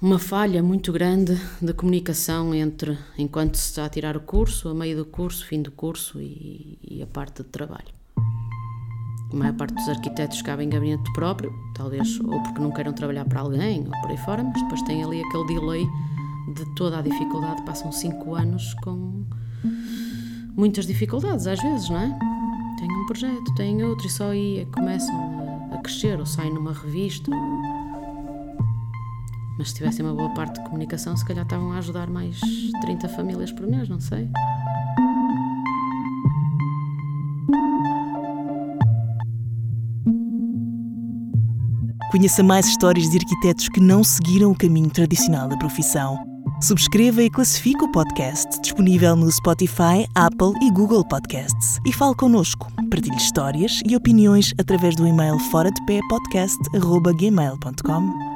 uma 0.01 0.17
falha 0.17 0.63
muito 0.63 0.91
grande 0.91 1.39
de 1.61 1.73
comunicação 1.73 2.55
entre 2.55 2.97
enquanto 3.17 3.55
se 3.55 3.69
está 3.69 3.85
a 3.85 3.89
tirar 3.89 4.17
o 4.17 4.21
curso, 4.21 4.69
a 4.69 4.73
meio 4.73 4.97
do 4.97 5.05
curso, 5.05 5.45
fim 5.45 5.61
do 5.61 5.71
curso 5.71 6.19
e, 6.19 6.79
e 6.81 7.03
a 7.03 7.07
parte 7.07 7.43
de 7.43 7.49
trabalho. 7.49 7.93
A 9.31 9.35
maior 9.35 9.53
parte 9.53 9.75
dos 9.75 9.87
arquitetos 9.87 10.41
cabem 10.41 10.67
em 10.67 10.69
gabinete 10.69 11.13
próprio, 11.13 11.53
talvez 11.75 12.19
ou 12.19 12.41
porque 12.41 12.59
não 12.59 12.71
queiram 12.71 12.93
trabalhar 12.93 13.25
para 13.25 13.41
alguém 13.41 13.81
ou 13.81 14.01
por 14.01 14.09
aí 14.09 14.17
fora, 14.17 14.43
mas 14.43 14.61
depois 14.63 14.81
tem 14.81 15.03
ali 15.03 15.21
aquele 15.21 15.45
delay 15.45 15.85
de 16.55 16.75
toda 16.75 16.97
a 16.97 17.01
dificuldade. 17.01 17.61
Passam 17.63 17.91
cinco 17.91 18.33
anos 18.33 18.73
com 18.83 19.23
muitas 20.61 20.85
dificuldades 20.85 21.47
às 21.47 21.59
vezes, 21.59 21.89
não 21.89 21.97
é? 21.97 22.19
Tenho 22.77 23.01
um 23.01 23.05
projeto, 23.07 23.55
tenho 23.55 23.89
outro 23.89 24.05
e 24.05 24.09
só 24.11 24.29
aí 24.29 24.59
é 24.59 24.65
começam 24.65 25.15
a, 25.71 25.75
a 25.75 25.77
crescer 25.79 26.19
ou 26.19 26.25
saem 26.25 26.53
numa 26.53 26.71
revista. 26.71 27.31
Mas 29.57 29.69
se 29.69 29.75
tivessem 29.75 30.05
uma 30.05 30.13
boa 30.13 30.29
parte 30.35 30.59
de 30.59 30.65
comunicação, 30.65 31.17
se 31.17 31.25
calhar 31.25 31.43
estavam 31.43 31.71
a 31.71 31.79
ajudar 31.79 32.07
mais 32.11 32.39
30 32.81 33.09
famílias 33.09 33.51
por 33.51 33.65
mês, 33.65 33.89
não 33.89 33.99
sei. 33.99 34.29
Conheça 42.11 42.43
mais 42.43 42.67
histórias 42.67 43.09
de 43.09 43.17
arquitetos 43.17 43.67
que 43.67 43.79
não 43.79 44.03
seguiram 44.03 44.51
o 44.51 44.55
caminho 44.55 44.91
tradicional 44.91 45.47
da 45.47 45.57
profissão 45.57 46.30
Subscreva 46.61 47.23
e 47.23 47.29
classifique 47.29 47.83
o 47.83 47.91
podcast, 47.91 48.61
disponível 48.61 49.15
no 49.15 49.31
Spotify, 49.31 50.07
Apple 50.13 50.53
e 50.61 50.71
Google 50.71 51.07
Podcasts. 51.07 51.79
E 51.85 51.91
fale 51.91 52.15
connosco 52.15 52.71
partilhe 52.89 53.15
histórias 53.15 53.79
e 53.87 53.95
opiniões 53.95 54.53
através 54.59 54.95
do 54.95 55.07
e-mail 55.07 55.39
fora 55.49 55.71
de 55.71 55.85
pé 55.85 55.99
podcast.gmail.com 56.09 58.30